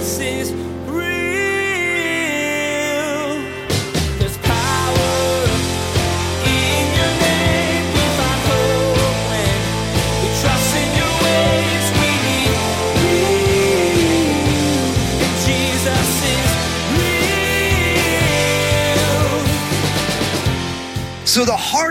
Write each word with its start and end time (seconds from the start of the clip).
Jesus 0.00 0.71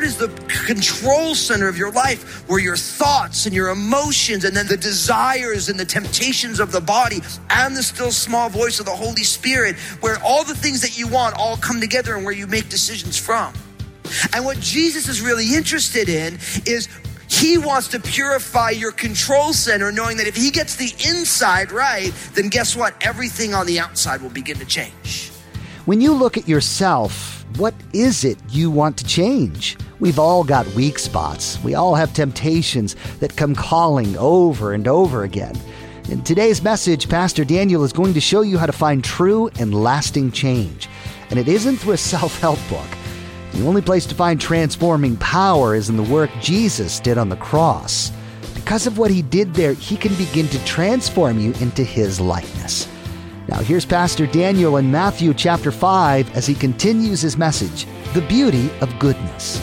heart 0.02 0.08
is 0.08 0.18
the 0.18 0.30
control 0.66 1.36
center 1.36 1.68
of 1.68 1.78
your 1.78 1.92
life 1.92 2.48
where 2.50 2.60
your 2.60 2.76
thoughts 2.76 3.46
and 3.46 3.54
your 3.54 3.70
emotions 3.70 4.46
and 4.46 4.56
then 4.56 4.68
the 4.68 4.78
desires 4.78 5.70
and 5.70 5.80
the 5.80 5.86
temptations 5.86 6.60
of 6.60 6.72
the 6.72 6.82
body 6.82 7.20
and 7.52 7.76
the 7.76 7.84
still 7.84 8.12
small 8.12 8.50
voice 8.50 8.80
of 8.80 8.86
the 8.86 8.92
Holy 8.92 9.24
Spirit 9.24 9.76
where 10.00 10.18
all 10.24 10.44
the 10.44 10.56
things 10.56 10.82
that 10.82 10.98
you 10.98 11.08
want 11.08 11.36
all 11.38 11.56
come 11.58 11.80
together 11.80 12.16
and 12.16 12.26
where 12.26 12.34
you 12.34 12.48
make 12.48 12.68
decisions 12.70 13.18
from. 13.18 13.54
And 14.34 14.44
what 14.44 14.60
Jesus 14.60 15.08
is 15.08 15.22
really 15.22 15.54
interested 15.56 16.10
in 16.10 16.40
is 16.66 16.90
he 17.30 17.58
wants 17.58 17.88
to 17.90 18.00
purify 18.00 18.72
your 18.72 18.92
control 18.92 19.54
center, 19.54 19.92
knowing 19.92 20.18
that 20.18 20.28
if 20.28 20.36
he 20.36 20.50
gets 20.50 20.76
the 20.76 20.94
inside 21.08 21.72
right, 21.72 22.12
then 22.34 22.50
guess 22.50 22.76
what? 22.76 22.96
Everything 23.02 23.54
on 23.54 23.68
the 23.68 23.80
outside 23.80 24.22
will 24.22 24.30
begin 24.30 24.58
to 24.58 24.66
change. 24.66 25.30
When 25.86 26.02
you 26.02 26.14
look 26.14 26.38
at 26.38 26.48
yourself, 26.48 27.46
what 27.58 27.74
is 27.94 28.24
it 28.24 28.38
you 28.50 28.72
want 28.72 28.98
to 28.98 29.06
change? 29.06 29.78
We've 30.02 30.18
all 30.18 30.44
got 30.44 30.66
weak 30.74 30.98
spots. 30.98 31.64
We 31.64 31.76
all 31.76 31.94
have 31.94 32.12
temptations 32.12 32.96
that 33.20 33.36
come 33.36 33.54
calling 33.54 34.18
over 34.18 34.74
and 34.74 34.88
over 34.88 35.24
again. 35.24 35.56
In 36.10 36.24
today's 36.24 36.64
message, 36.64 37.08
Pastor 37.08 37.46
Daniel 37.46 37.84
is 37.84 37.94
going 37.94 38.16
to 38.16 38.20
show 38.20 38.42
you 38.42 38.58
how 38.58 38.66
to 38.66 38.72
find 38.72 39.04
true 39.04 39.52
and 39.60 39.76
lasting 39.76 40.32
change. 40.32 40.90
And 41.30 41.38
it 41.38 41.48
isn't 41.48 41.78
through 41.78 41.94
a 41.94 41.98
self 42.16 42.40
help 42.40 42.58
book. 42.68 42.88
The 43.54 43.64
only 43.64 43.84
place 43.84 44.08
to 44.08 44.16
find 44.16 44.42
transforming 44.42 45.18
power 45.18 45.76
is 45.76 45.88
in 45.88 45.98
the 45.98 46.04
work 46.04 46.32
Jesus 46.42 47.00
did 47.00 47.20
on 47.20 47.30
the 47.30 47.36
cross. 47.36 48.12
Because 48.56 48.88
of 48.88 48.98
what 48.98 49.12
he 49.12 49.22
did 49.22 49.54
there, 49.54 49.74
he 49.74 49.98
can 49.98 50.16
begin 50.16 50.48
to 50.48 50.66
transform 50.66 51.40
you 51.40 51.54
into 51.60 51.84
his 51.84 52.20
likeness. 52.20 52.88
Now, 53.48 53.60
here's 53.60 53.86
Pastor 53.86 54.26
Daniel 54.26 54.78
in 54.78 54.90
Matthew 54.90 55.36
chapter 55.36 55.72
5 55.72 56.36
as 56.36 56.48
he 56.48 56.56
continues 56.56 57.22
his 57.22 57.38
message 57.38 57.86
The 58.16 58.22
Beauty 58.22 58.72
of 58.82 58.98
Goodness. 58.98 59.62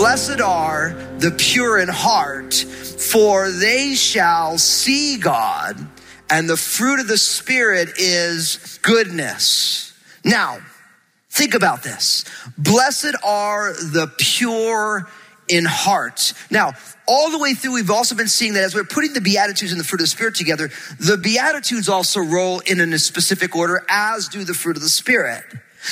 Blessed 0.00 0.40
are 0.40 0.94
the 1.18 1.30
pure 1.30 1.78
in 1.78 1.88
heart, 1.88 2.54
for 2.54 3.50
they 3.50 3.94
shall 3.94 4.56
see 4.56 5.18
God, 5.18 5.76
and 6.30 6.48
the 6.48 6.56
fruit 6.56 7.00
of 7.00 7.06
the 7.06 7.18
Spirit 7.18 7.90
is 7.98 8.78
goodness. 8.82 9.92
Now, 10.24 10.58
think 11.28 11.54
about 11.54 11.82
this. 11.82 12.24
Blessed 12.56 13.14
are 13.22 13.72
the 13.74 14.10
pure 14.16 15.08
in 15.50 15.64
heart. 15.64 16.32
Now, 16.50 16.72
all 17.06 17.30
the 17.30 17.38
way 17.38 17.54
through, 17.54 17.74
we've 17.74 17.90
also 17.90 18.14
been 18.14 18.28
seeing 18.28 18.54
that 18.54 18.62
as 18.62 18.74
we're 18.74 18.84
putting 18.84 19.12
the 19.12 19.20
Beatitudes 19.20 19.72
and 19.72 19.80
the 19.80 19.84
fruit 19.84 20.00
of 20.00 20.04
the 20.04 20.10
Spirit 20.10 20.36
together, 20.36 20.70
the 20.98 21.18
Beatitudes 21.18 21.88
also 21.88 22.20
roll 22.20 22.60
in 22.60 22.80
a 22.80 22.98
specific 22.98 23.56
order, 23.56 23.84
as 23.88 24.28
do 24.28 24.44
the 24.44 24.54
fruit 24.54 24.76
of 24.76 24.82
the 24.82 24.88
Spirit. 24.88 25.44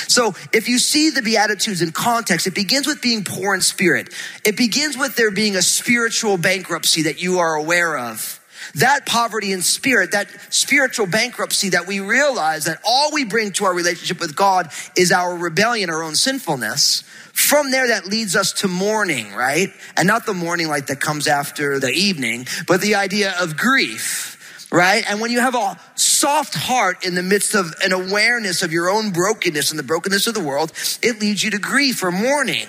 So 0.06 0.34
if 0.52 0.68
you 0.68 0.78
see 0.78 1.10
the 1.10 1.22
Beatitudes 1.22 1.82
in 1.82 1.92
context, 1.92 2.46
it 2.46 2.54
begins 2.54 2.86
with 2.86 3.02
being 3.02 3.24
poor 3.24 3.54
in 3.54 3.60
spirit. 3.60 4.14
It 4.44 4.56
begins 4.56 4.96
with 4.96 5.16
there 5.16 5.30
being 5.30 5.56
a 5.56 5.62
spiritual 5.62 6.36
bankruptcy 6.36 7.02
that 7.04 7.20
you 7.20 7.38
are 7.38 7.54
aware 7.54 7.96
of. 7.98 8.37
That 8.74 9.06
poverty 9.06 9.52
in 9.52 9.62
spirit, 9.62 10.12
that 10.12 10.28
spiritual 10.52 11.06
bankruptcy 11.06 11.70
that 11.70 11.86
we 11.86 12.00
realize 12.00 12.64
that 12.66 12.78
all 12.84 13.12
we 13.12 13.24
bring 13.24 13.52
to 13.52 13.64
our 13.64 13.74
relationship 13.74 14.20
with 14.20 14.36
God 14.36 14.70
is 14.96 15.12
our 15.12 15.36
rebellion, 15.36 15.90
our 15.90 16.02
own 16.02 16.14
sinfulness. 16.14 17.02
From 17.32 17.70
there, 17.70 17.88
that 17.88 18.06
leads 18.06 18.36
us 18.36 18.52
to 18.54 18.68
mourning, 18.68 19.32
right? 19.32 19.72
And 19.96 20.06
not 20.06 20.26
the 20.26 20.34
mourning 20.34 20.68
like 20.68 20.86
that 20.86 21.00
comes 21.00 21.26
after 21.26 21.78
the 21.78 21.90
evening, 21.90 22.46
but 22.66 22.80
the 22.80 22.96
idea 22.96 23.34
of 23.40 23.56
grief 23.56 24.36
right? 24.70 25.04
And 25.08 25.20
when 25.20 25.30
you 25.30 25.40
have 25.40 25.54
a 25.54 25.78
soft 25.94 26.54
heart 26.54 27.04
in 27.04 27.14
the 27.14 27.22
midst 27.22 27.54
of 27.54 27.74
an 27.82 27.92
awareness 27.92 28.62
of 28.62 28.72
your 28.72 28.90
own 28.90 29.10
brokenness 29.10 29.70
and 29.70 29.78
the 29.78 29.84
brokenness 29.84 30.26
of 30.26 30.34
the 30.34 30.44
world, 30.44 30.72
it 31.02 31.20
leads 31.20 31.42
you 31.42 31.50
to 31.52 31.58
grief 31.58 32.02
or 32.02 32.10
mourning. 32.10 32.68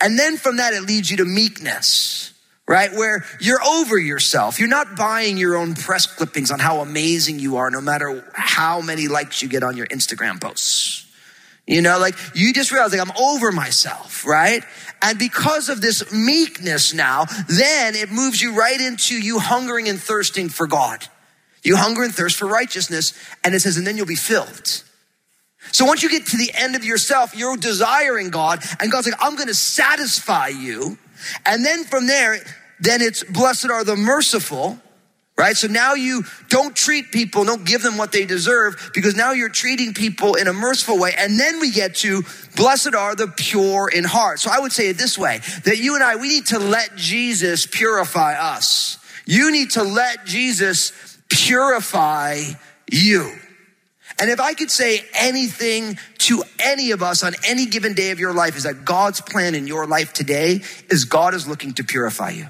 And 0.00 0.18
then 0.18 0.36
from 0.36 0.56
that, 0.56 0.72
it 0.72 0.82
leads 0.82 1.10
you 1.10 1.18
to 1.18 1.24
meekness, 1.24 2.32
right? 2.66 2.92
Where 2.92 3.24
you're 3.40 3.62
over 3.62 3.98
yourself. 3.98 4.58
You're 4.58 4.68
not 4.68 4.96
buying 4.96 5.36
your 5.36 5.56
own 5.56 5.74
press 5.74 6.06
clippings 6.06 6.50
on 6.50 6.58
how 6.58 6.80
amazing 6.80 7.38
you 7.38 7.56
are, 7.56 7.70
no 7.70 7.80
matter 7.80 8.24
how 8.34 8.80
many 8.80 9.08
likes 9.08 9.42
you 9.42 9.48
get 9.48 9.62
on 9.62 9.76
your 9.76 9.86
Instagram 9.86 10.40
posts. 10.40 11.06
You 11.66 11.80
know, 11.80 11.98
like 11.98 12.14
you 12.34 12.52
just 12.52 12.72
realize 12.72 12.92
like 12.92 13.00
I'm 13.00 13.16
over 13.18 13.50
myself, 13.50 14.26
right? 14.26 14.62
And 15.00 15.18
because 15.18 15.68
of 15.68 15.80
this 15.80 16.12
meekness 16.12 16.92
now, 16.92 17.24
then 17.48 17.94
it 17.94 18.10
moves 18.10 18.40
you 18.40 18.54
right 18.54 18.80
into 18.80 19.14
you 19.14 19.38
hungering 19.38 19.88
and 19.88 20.00
thirsting 20.00 20.48
for 20.48 20.66
God. 20.66 21.06
You 21.62 21.76
hunger 21.76 22.02
and 22.02 22.14
thirst 22.14 22.36
for 22.36 22.46
righteousness. 22.46 23.14
And 23.42 23.54
it 23.54 23.60
says, 23.60 23.78
and 23.78 23.86
then 23.86 23.96
you'll 23.96 24.06
be 24.06 24.14
filled. 24.14 24.82
So 25.72 25.86
once 25.86 26.02
you 26.02 26.10
get 26.10 26.26
to 26.26 26.36
the 26.36 26.52
end 26.54 26.76
of 26.76 26.84
yourself, 26.84 27.34
you're 27.34 27.56
desiring 27.56 28.28
God 28.28 28.62
and 28.80 28.92
God's 28.92 29.06
like, 29.06 29.20
I'm 29.20 29.36
to 29.36 29.54
satisfy 29.54 30.48
you. 30.48 30.98
And 31.44 31.64
then 31.64 31.84
from 31.84 32.06
there, 32.06 32.38
then 32.80 33.02
it's 33.02 33.24
blessed 33.24 33.70
are 33.70 33.84
the 33.84 33.96
merciful, 33.96 34.78
right? 35.36 35.56
So 35.56 35.68
now 35.68 35.94
you 35.94 36.24
don't 36.48 36.74
treat 36.74 37.10
people, 37.12 37.44
don't 37.44 37.64
give 37.64 37.82
them 37.82 37.96
what 37.96 38.12
they 38.12 38.24
deserve 38.24 38.90
because 38.94 39.16
now 39.16 39.32
you're 39.32 39.48
treating 39.48 39.94
people 39.94 40.34
in 40.34 40.46
a 40.46 40.52
merciful 40.52 40.98
way. 40.98 41.12
And 41.16 41.38
then 41.38 41.60
we 41.60 41.70
get 41.70 41.96
to 41.96 42.22
blessed 42.56 42.94
are 42.94 43.14
the 43.14 43.28
pure 43.28 43.88
in 43.88 44.04
heart. 44.04 44.40
So 44.40 44.50
I 44.52 44.60
would 44.60 44.72
say 44.72 44.88
it 44.88 44.98
this 44.98 45.18
way, 45.18 45.40
that 45.64 45.78
you 45.78 45.94
and 45.94 46.04
I, 46.04 46.16
we 46.16 46.28
need 46.28 46.46
to 46.46 46.58
let 46.58 46.96
Jesus 46.96 47.66
purify 47.66 48.34
us. 48.34 48.98
You 49.26 49.50
need 49.50 49.70
to 49.72 49.82
let 49.82 50.26
Jesus 50.26 50.92
purify 51.28 52.42
you. 52.90 53.32
And 54.18 54.30
if 54.30 54.40
I 54.40 54.54
could 54.54 54.70
say 54.70 55.04
anything 55.14 55.98
to 56.18 56.44
any 56.60 56.92
of 56.92 57.02
us 57.02 57.24
on 57.24 57.34
any 57.46 57.66
given 57.66 57.94
day 57.94 58.10
of 58.12 58.20
your 58.20 58.32
life 58.32 58.56
is 58.56 58.62
that 58.62 58.84
God's 58.84 59.20
plan 59.20 59.54
in 59.54 59.66
your 59.66 59.86
life 59.86 60.12
today 60.12 60.62
is 60.90 61.04
God 61.04 61.34
is 61.34 61.48
looking 61.48 61.74
to 61.74 61.84
purify 61.84 62.30
you. 62.30 62.48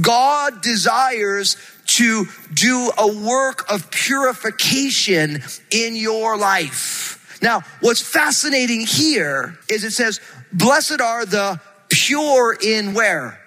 God 0.00 0.62
desires 0.62 1.56
to 1.86 2.26
do 2.52 2.90
a 2.98 3.06
work 3.06 3.70
of 3.70 3.90
purification 3.90 5.42
in 5.70 5.94
your 5.94 6.36
life. 6.36 7.38
Now, 7.42 7.62
what's 7.80 8.00
fascinating 8.00 8.80
here 8.80 9.58
is 9.68 9.84
it 9.84 9.90
says, 9.90 10.20
blessed 10.52 11.00
are 11.00 11.26
the 11.26 11.60
pure 11.90 12.56
in 12.60 12.94
where? 12.94 13.38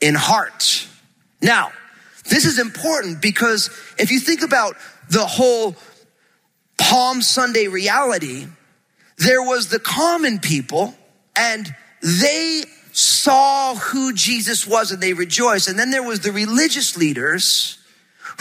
In 0.00 0.14
heart. 0.14 0.86
Now, 1.40 1.70
this 2.28 2.44
is 2.44 2.58
important 2.58 3.22
because 3.22 3.70
if 3.98 4.10
you 4.10 4.18
think 4.18 4.42
about 4.42 4.74
the 5.10 5.26
whole 5.26 5.76
Palm 6.78 7.22
Sunday 7.22 7.66
reality, 7.68 8.46
there 9.18 9.42
was 9.42 9.68
the 9.68 9.80
common 9.80 10.38
people 10.38 10.94
and 11.36 11.74
they 12.02 12.62
saw 12.92 13.74
who 13.74 14.12
Jesus 14.12 14.66
was 14.66 14.90
and 14.90 15.02
they 15.02 15.12
rejoiced. 15.12 15.68
And 15.68 15.78
then 15.78 15.90
there 15.90 16.02
was 16.02 16.20
the 16.20 16.32
religious 16.32 16.96
leaders 16.96 17.78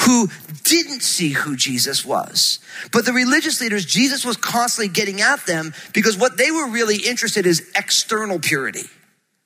who 0.02 0.30
didn't 0.64 1.02
see 1.02 1.30
who 1.30 1.56
Jesus 1.56 2.06
was. 2.06 2.59
But 2.92 3.06
the 3.06 3.14
religious 3.14 3.59
leaders, 3.62 3.86
Jesus 3.86 4.24
was 4.24 4.38
constantly 4.38 4.94
getting 4.94 5.22
at 5.22 5.46
them 5.46 5.74
because 5.94 6.18
what 6.18 6.38
they 6.38 6.52
were 6.52 6.68
really 6.68 6.98
interested 6.98 7.46
in 7.46 7.52
is 7.52 7.72
external 7.75 8.40
purity 8.40 8.88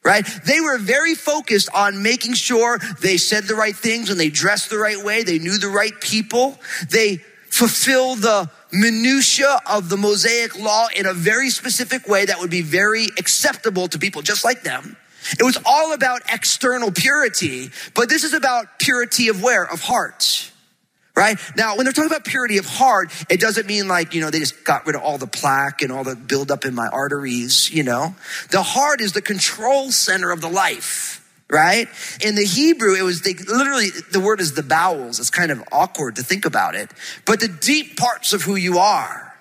right? 0.03 0.27
They 0.45 0.59
were 0.59 0.77
very 0.77 1.15
focused 1.15 1.69
on 1.73 2.01
making 2.01 2.33
sure 2.33 2.79
they 3.01 3.17
said 3.17 3.43
the 3.43 3.55
right 3.55 3.75
things 3.75 4.09
and 4.09 4.19
they 4.19 4.29
dressed 4.29 4.69
the 4.69 4.77
right 4.77 4.97
way. 5.03 5.23
They 5.23 5.37
knew 5.39 5.57
the 5.57 5.67
right 5.67 5.93
people. 6.01 6.59
They 6.89 7.19
fulfilled 7.51 8.19
the 8.19 8.49
minutia 8.71 9.59
of 9.67 9.89
the 9.89 9.97
Mosaic 9.97 10.57
law 10.57 10.87
in 10.95 11.05
a 11.05 11.13
very 11.13 11.49
specific 11.49 12.07
way 12.07 12.25
that 12.25 12.39
would 12.39 12.49
be 12.49 12.61
very 12.61 13.07
acceptable 13.17 13.87
to 13.89 13.99
people 13.99 14.21
just 14.21 14.43
like 14.43 14.63
them. 14.63 14.97
It 15.39 15.43
was 15.43 15.57
all 15.65 15.93
about 15.93 16.21
external 16.31 16.91
purity, 16.91 17.69
but 17.93 18.09
this 18.09 18.23
is 18.23 18.33
about 18.33 18.79
purity 18.79 19.27
of 19.27 19.43
where? 19.43 19.63
Of 19.65 19.81
heart 19.81 20.51
right? 21.15 21.37
Now, 21.55 21.75
when 21.75 21.85
they're 21.85 21.93
talking 21.93 22.09
about 22.09 22.25
purity 22.25 22.57
of 22.57 22.65
heart, 22.65 23.11
it 23.29 23.39
doesn't 23.39 23.67
mean 23.67 23.87
like, 23.87 24.13
you 24.13 24.21
know, 24.21 24.29
they 24.29 24.39
just 24.39 24.63
got 24.63 24.85
rid 24.85 24.95
of 24.95 25.01
all 25.01 25.17
the 25.17 25.27
plaque 25.27 25.81
and 25.81 25.91
all 25.91 26.03
the 26.03 26.15
buildup 26.15 26.65
in 26.65 26.73
my 26.73 26.87
arteries, 26.87 27.69
you 27.69 27.83
know? 27.83 28.15
The 28.49 28.63
heart 28.63 29.01
is 29.01 29.13
the 29.13 29.21
control 29.21 29.91
center 29.91 30.31
of 30.31 30.41
the 30.41 30.49
life. 30.49 31.20
Right? 31.51 31.89
In 32.23 32.35
the 32.35 32.45
Hebrew, 32.45 32.95
it 32.95 33.03
was 33.03 33.21
they 33.21 33.33
literally, 33.33 33.89
the 33.89 34.21
word 34.21 34.39
is 34.39 34.53
the 34.53 34.63
bowels. 34.63 35.19
It's 35.19 35.29
kind 35.29 35.51
of 35.51 35.61
awkward 35.69 36.15
to 36.15 36.23
think 36.23 36.45
about 36.45 36.75
it, 36.75 36.89
but 37.25 37.41
the 37.41 37.49
deep 37.49 37.97
parts 37.97 38.31
of 38.31 38.43
who 38.43 38.55
you 38.55 38.77
are. 38.79 39.31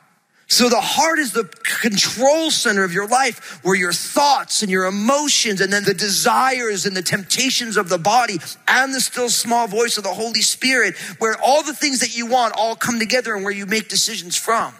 So 0.48 0.68
the 0.68 0.80
heart 0.80 1.20
is 1.20 1.32
the 1.32 1.44
control 1.44 2.50
center 2.50 2.82
of 2.82 2.92
your 2.92 3.06
life 3.06 3.60
where 3.62 3.76
your 3.76 3.92
thoughts 3.92 4.62
and 4.62 4.70
your 4.70 4.86
emotions 4.86 5.60
and 5.60 5.72
then 5.72 5.84
the 5.84 5.94
desires 5.94 6.86
and 6.86 6.96
the 6.96 7.02
temptations 7.02 7.76
of 7.76 7.88
the 7.88 7.98
body 7.98 8.38
and 8.66 8.92
the 8.92 9.00
still 9.00 9.28
small 9.28 9.68
voice 9.68 9.96
of 9.96 10.02
the 10.02 10.12
Holy 10.12 10.42
Spirit, 10.42 10.96
where 11.20 11.36
all 11.40 11.62
the 11.62 11.72
things 11.72 12.00
that 12.00 12.16
you 12.16 12.26
want 12.26 12.54
all 12.56 12.74
come 12.74 12.98
together 12.98 13.32
and 13.36 13.44
where 13.44 13.52
you 13.52 13.64
make 13.64 13.88
decisions 13.88 14.36
from. 14.36 14.74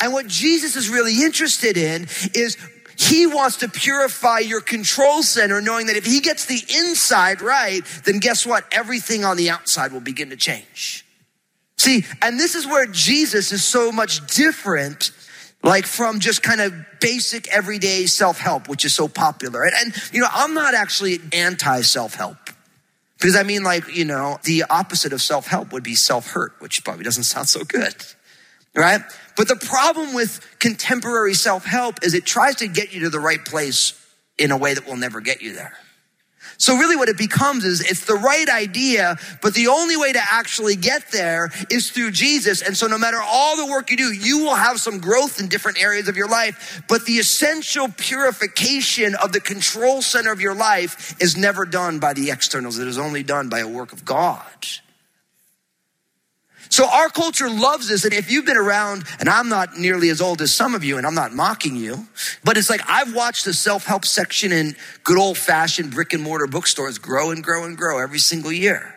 And 0.00 0.12
what 0.12 0.26
Jesus 0.26 0.74
is 0.74 0.88
really 0.88 1.22
interested 1.22 1.76
in 1.76 2.08
is 2.34 2.56
he 2.98 3.28
wants 3.28 3.58
to 3.58 3.68
purify 3.68 4.40
your 4.40 4.60
control 4.60 5.22
center, 5.22 5.60
knowing 5.60 5.86
that 5.86 5.96
if 5.96 6.04
he 6.04 6.18
gets 6.18 6.46
the 6.46 6.60
inside 6.76 7.40
right, 7.40 7.82
then 8.04 8.18
guess 8.18 8.44
what? 8.44 8.64
Everything 8.72 9.24
on 9.24 9.36
the 9.36 9.50
outside 9.50 9.92
will 9.92 10.00
begin 10.00 10.30
to 10.30 10.36
change. 10.36 11.04
See, 11.76 12.04
and 12.20 12.40
this 12.40 12.56
is 12.56 12.66
where 12.66 12.86
Jesus 12.86 13.52
is 13.52 13.64
so 13.64 13.92
much 13.92 14.26
different, 14.34 15.12
like 15.62 15.86
from 15.86 16.18
just 16.18 16.42
kind 16.42 16.60
of 16.60 16.74
basic 17.00 17.46
everyday 17.48 18.06
self 18.06 18.40
help, 18.40 18.68
which 18.68 18.84
is 18.84 18.94
so 18.94 19.06
popular. 19.06 19.62
And, 19.62 19.74
and, 19.80 19.94
you 20.12 20.20
know, 20.20 20.28
I'm 20.32 20.52
not 20.54 20.74
actually 20.74 21.20
anti 21.32 21.82
self 21.82 22.14
help. 22.14 22.36
Because 23.16 23.36
I 23.36 23.44
mean, 23.44 23.62
like, 23.62 23.96
you 23.96 24.04
know, 24.04 24.38
the 24.42 24.64
opposite 24.68 25.12
of 25.12 25.22
self 25.22 25.46
help 25.46 25.72
would 25.72 25.84
be 25.84 25.94
self 25.94 26.32
hurt, 26.32 26.54
which 26.58 26.82
probably 26.84 27.04
doesn't 27.04 27.22
sound 27.22 27.48
so 27.48 27.62
good, 27.62 27.94
right? 28.74 29.02
But 29.38 29.46
the 29.46 29.56
problem 29.56 30.14
with 30.14 30.44
contemporary 30.58 31.32
self 31.32 31.64
help 31.64 32.02
is 32.02 32.12
it 32.12 32.26
tries 32.26 32.56
to 32.56 32.66
get 32.66 32.92
you 32.92 33.02
to 33.02 33.08
the 33.08 33.20
right 33.20 33.42
place 33.42 33.94
in 34.36 34.50
a 34.50 34.56
way 34.56 34.74
that 34.74 34.84
will 34.84 34.96
never 34.96 35.20
get 35.20 35.40
you 35.40 35.54
there. 35.54 35.78
So 36.56 36.76
really 36.76 36.96
what 36.96 37.08
it 37.08 37.16
becomes 37.16 37.64
is 37.64 37.80
it's 37.80 38.04
the 38.04 38.16
right 38.16 38.48
idea, 38.48 39.16
but 39.40 39.54
the 39.54 39.68
only 39.68 39.96
way 39.96 40.12
to 40.12 40.20
actually 40.20 40.74
get 40.74 41.12
there 41.12 41.50
is 41.70 41.92
through 41.92 42.10
Jesus. 42.10 42.62
And 42.62 42.76
so 42.76 42.88
no 42.88 42.98
matter 42.98 43.20
all 43.22 43.56
the 43.56 43.66
work 43.66 43.92
you 43.92 43.96
do, 43.96 44.12
you 44.12 44.38
will 44.38 44.56
have 44.56 44.80
some 44.80 44.98
growth 44.98 45.38
in 45.38 45.46
different 45.46 45.80
areas 45.80 46.08
of 46.08 46.16
your 46.16 46.26
life, 46.26 46.82
but 46.88 47.06
the 47.06 47.18
essential 47.18 47.86
purification 47.96 49.14
of 49.14 49.32
the 49.32 49.40
control 49.40 50.02
center 50.02 50.32
of 50.32 50.40
your 50.40 50.54
life 50.54 51.14
is 51.22 51.36
never 51.36 51.64
done 51.64 52.00
by 52.00 52.12
the 52.12 52.32
externals. 52.32 52.80
It 52.80 52.88
is 52.88 52.98
only 52.98 53.22
done 53.22 53.48
by 53.48 53.60
a 53.60 53.68
work 53.68 53.92
of 53.92 54.04
God. 54.04 54.42
So 56.70 56.88
our 56.88 57.08
culture 57.08 57.48
loves 57.48 57.88
this. 57.88 58.04
And 58.04 58.12
if 58.12 58.30
you've 58.30 58.46
been 58.46 58.56
around, 58.56 59.04
and 59.20 59.28
I'm 59.28 59.48
not 59.48 59.76
nearly 59.76 60.10
as 60.10 60.20
old 60.20 60.42
as 60.42 60.54
some 60.54 60.74
of 60.74 60.84
you, 60.84 60.98
and 60.98 61.06
I'm 61.06 61.14
not 61.14 61.32
mocking 61.32 61.76
you, 61.76 62.06
but 62.44 62.56
it's 62.56 62.70
like 62.70 62.82
I've 62.88 63.14
watched 63.14 63.44
the 63.44 63.54
self-help 63.54 64.04
section 64.04 64.52
in 64.52 64.76
good 65.04 65.18
old 65.18 65.38
fashioned 65.38 65.92
brick 65.92 66.12
and 66.12 66.22
mortar 66.22 66.46
bookstores 66.46 66.98
grow 66.98 67.30
and 67.30 67.42
grow 67.42 67.64
and 67.64 67.76
grow 67.76 67.98
every 67.98 68.18
single 68.18 68.52
year. 68.52 68.94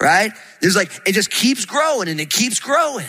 Right? 0.00 0.32
There's 0.60 0.76
like, 0.76 0.92
it 1.06 1.12
just 1.12 1.30
keeps 1.30 1.64
growing 1.64 2.08
and 2.08 2.20
it 2.20 2.30
keeps 2.30 2.60
growing. 2.60 3.06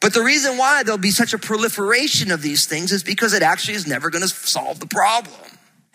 But 0.00 0.14
the 0.14 0.22
reason 0.22 0.56
why 0.56 0.84
there'll 0.84 0.98
be 0.98 1.10
such 1.10 1.32
a 1.32 1.38
proliferation 1.38 2.30
of 2.30 2.40
these 2.40 2.66
things 2.66 2.92
is 2.92 3.02
because 3.02 3.32
it 3.32 3.42
actually 3.42 3.74
is 3.74 3.86
never 3.86 4.10
going 4.10 4.22
to 4.22 4.28
solve 4.28 4.78
the 4.78 4.86
problem. 4.86 5.34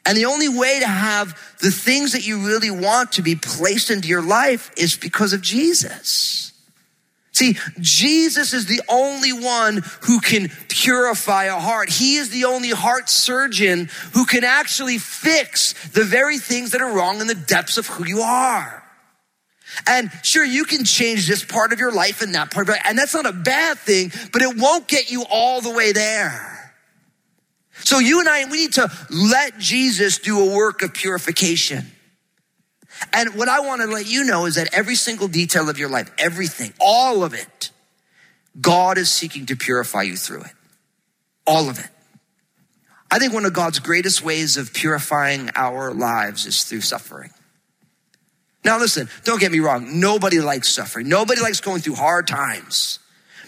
And 0.05 0.17
the 0.17 0.25
only 0.25 0.49
way 0.49 0.79
to 0.79 0.87
have 0.87 1.29
the 1.61 1.71
things 1.71 2.11
that 2.11 2.27
you 2.27 2.45
really 2.45 2.69
want 2.69 3.13
to 3.13 3.21
be 3.21 3.35
placed 3.35 3.89
into 3.89 4.09
your 4.09 4.21
life 4.21 4.71
is 4.77 4.97
because 4.97 5.31
of 5.31 5.41
Jesus. 5.41 6.52
See, 7.33 7.57
Jesus 7.79 8.53
is 8.53 8.67
the 8.67 8.81
only 8.87 9.33
one 9.33 9.81
who 10.01 10.19
can 10.19 10.49
purify 10.69 11.45
a 11.45 11.59
heart. 11.59 11.89
He 11.89 12.17
is 12.17 12.29
the 12.29 12.45
only 12.45 12.69
heart 12.69 13.09
surgeon 13.09 13.89
who 14.13 14.25
can 14.25 14.43
actually 14.43 14.99
fix 14.99 15.73
the 15.89 16.03
very 16.03 16.37
things 16.37 16.71
that 16.71 16.81
are 16.81 16.95
wrong 16.95 17.21
in 17.21 17.27
the 17.27 17.33
depths 17.33 17.79
of 17.79 17.87
who 17.87 18.05
you 18.05 18.21
are. 18.21 18.83
And 19.87 20.11
sure, 20.21 20.45
you 20.45 20.63
can 20.65 20.83
change 20.83 21.27
this 21.27 21.43
part 21.43 21.73
of 21.73 21.79
your 21.79 21.91
life 21.91 22.21
and 22.21 22.35
that 22.35 22.51
part 22.51 22.69
of 22.69 22.75
it, 22.75 22.81
and 22.85 22.97
that's 22.97 23.15
not 23.15 23.25
a 23.25 23.33
bad 23.33 23.79
thing, 23.79 24.11
but 24.31 24.43
it 24.43 24.55
won't 24.55 24.87
get 24.87 25.09
you 25.09 25.25
all 25.27 25.61
the 25.61 25.71
way 25.71 25.91
there. 25.91 26.71
So 27.79 27.97
you 27.97 28.19
and 28.19 28.29
I, 28.29 28.45
we 28.45 28.57
need 28.59 28.73
to 28.73 28.91
let 29.09 29.57
Jesus 29.57 30.19
do 30.19 30.39
a 30.39 30.55
work 30.55 30.83
of 30.83 30.93
purification. 30.93 31.91
And 33.11 33.35
what 33.35 33.49
I 33.49 33.59
want 33.61 33.81
to 33.81 33.87
let 33.87 34.07
you 34.07 34.23
know 34.23 34.45
is 34.45 34.55
that 34.55 34.73
every 34.73 34.95
single 34.95 35.27
detail 35.27 35.69
of 35.69 35.77
your 35.77 35.89
life, 35.89 36.11
everything, 36.17 36.73
all 36.79 37.23
of 37.23 37.33
it, 37.33 37.71
God 38.59 38.97
is 38.97 39.11
seeking 39.11 39.45
to 39.47 39.55
purify 39.55 40.03
you 40.03 40.15
through 40.15 40.41
it. 40.41 40.53
All 41.45 41.69
of 41.69 41.79
it. 41.79 41.89
I 43.11 43.19
think 43.19 43.33
one 43.33 43.45
of 43.45 43.53
God's 43.53 43.79
greatest 43.79 44.23
ways 44.23 44.57
of 44.57 44.73
purifying 44.73 45.49
our 45.55 45.93
lives 45.93 46.45
is 46.45 46.63
through 46.63 46.81
suffering. 46.81 47.31
Now, 48.65 48.79
listen, 48.79 49.09
don't 49.23 49.39
get 49.39 49.51
me 49.51 49.59
wrong. 49.59 49.99
Nobody 49.99 50.39
likes 50.39 50.69
suffering. 50.69 51.09
Nobody 51.09 51.41
likes 51.41 51.59
going 51.59 51.81
through 51.81 51.95
hard 51.95 52.27
times. 52.27 52.99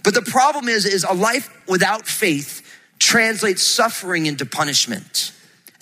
But 0.04 0.14
the 0.14 0.22
problem 0.22 0.68
is, 0.68 0.86
is 0.86 1.04
a 1.04 1.14
life 1.14 1.50
without 1.68 2.06
faith 2.06 2.62
translates 3.00 3.64
suffering 3.64 4.26
into 4.26 4.46
punishment. 4.46 5.32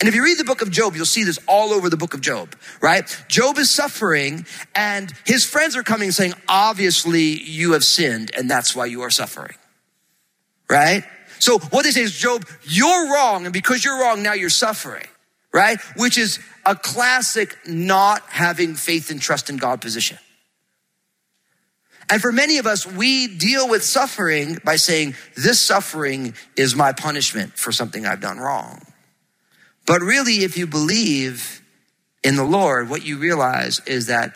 And 0.00 0.08
if 0.08 0.14
you 0.14 0.24
read 0.24 0.38
the 0.38 0.44
book 0.44 0.60
of 0.60 0.70
Job, 0.70 0.96
you'll 0.96 1.06
see 1.06 1.24
this 1.24 1.38
all 1.46 1.72
over 1.72 1.88
the 1.88 1.96
book 1.96 2.14
of 2.14 2.20
Job, 2.20 2.56
right? 2.80 3.04
Job 3.28 3.58
is 3.58 3.70
suffering 3.70 4.44
and 4.74 5.12
his 5.24 5.44
friends 5.44 5.76
are 5.76 5.82
coming 5.82 6.10
saying, 6.10 6.34
obviously 6.48 7.22
you 7.22 7.72
have 7.72 7.84
sinned 7.84 8.32
and 8.36 8.50
that's 8.50 8.74
why 8.74 8.86
you 8.86 9.02
are 9.02 9.10
suffering, 9.10 9.56
right? 10.68 11.04
So 11.38 11.58
what 11.58 11.84
they 11.84 11.90
say 11.90 12.02
is, 12.02 12.16
Job, 12.16 12.44
you're 12.64 13.12
wrong. 13.12 13.44
And 13.44 13.52
because 13.52 13.84
you're 13.84 14.00
wrong, 14.00 14.22
now 14.22 14.32
you're 14.32 14.50
suffering, 14.50 15.06
right? 15.52 15.78
Which 15.96 16.18
is 16.18 16.40
a 16.66 16.74
classic 16.74 17.56
not 17.66 18.22
having 18.28 18.74
faith 18.74 19.10
and 19.10 19.20
trust 19.20 19.50
in 19.50 19.58
God 19.58 19.80
position. 19.80 20.18
And 22.10 22.20
for 22.20 22.32
many 22.32 22.58
of 22.58 22.66
us, 22.66 22.86
we 22.86 23.28
deal 23.28 23.68
with 23.68 23.82
suffering 23.82 24.58
by 24.64 24.76
saying, 24.76 25.14
this 25.36 25.60
suffering 25.60 26.34
is 26.56 26.74
my 26.74 26.92
punishment 26.92 27.56
for 27.58 27.72
something 27.72 28.04
I've 28.06 28.20
done 28.20 28.38
wrong. 28.38 28.82
But 29.86 30.00
really, 30.00 30.44
if 30.44 30.56
you 30.56 30.66
believe 30.66 31.62
in 32.22 32.36
the 32.36 32.44
Lord, 32.44 32.88
what 32.88 33.04
you 33.04 33.18
realize 33.18 33.80
is 33.86 34.06
that 34.06 34.34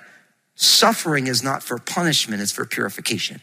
suffering 0.55 1.27
is 1.27 1.43
not 1.43 1.63
for 1.63 1.79
punishment, 1.79 2.43
it's 2.43 2.53
for 2.53 2.67
purification. 2.67 3.41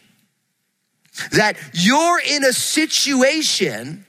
That 1.32 1.56
you're 1.72 2.20
in 2.20 2.44
a 2.44 2.52
situation, 2.52 4.06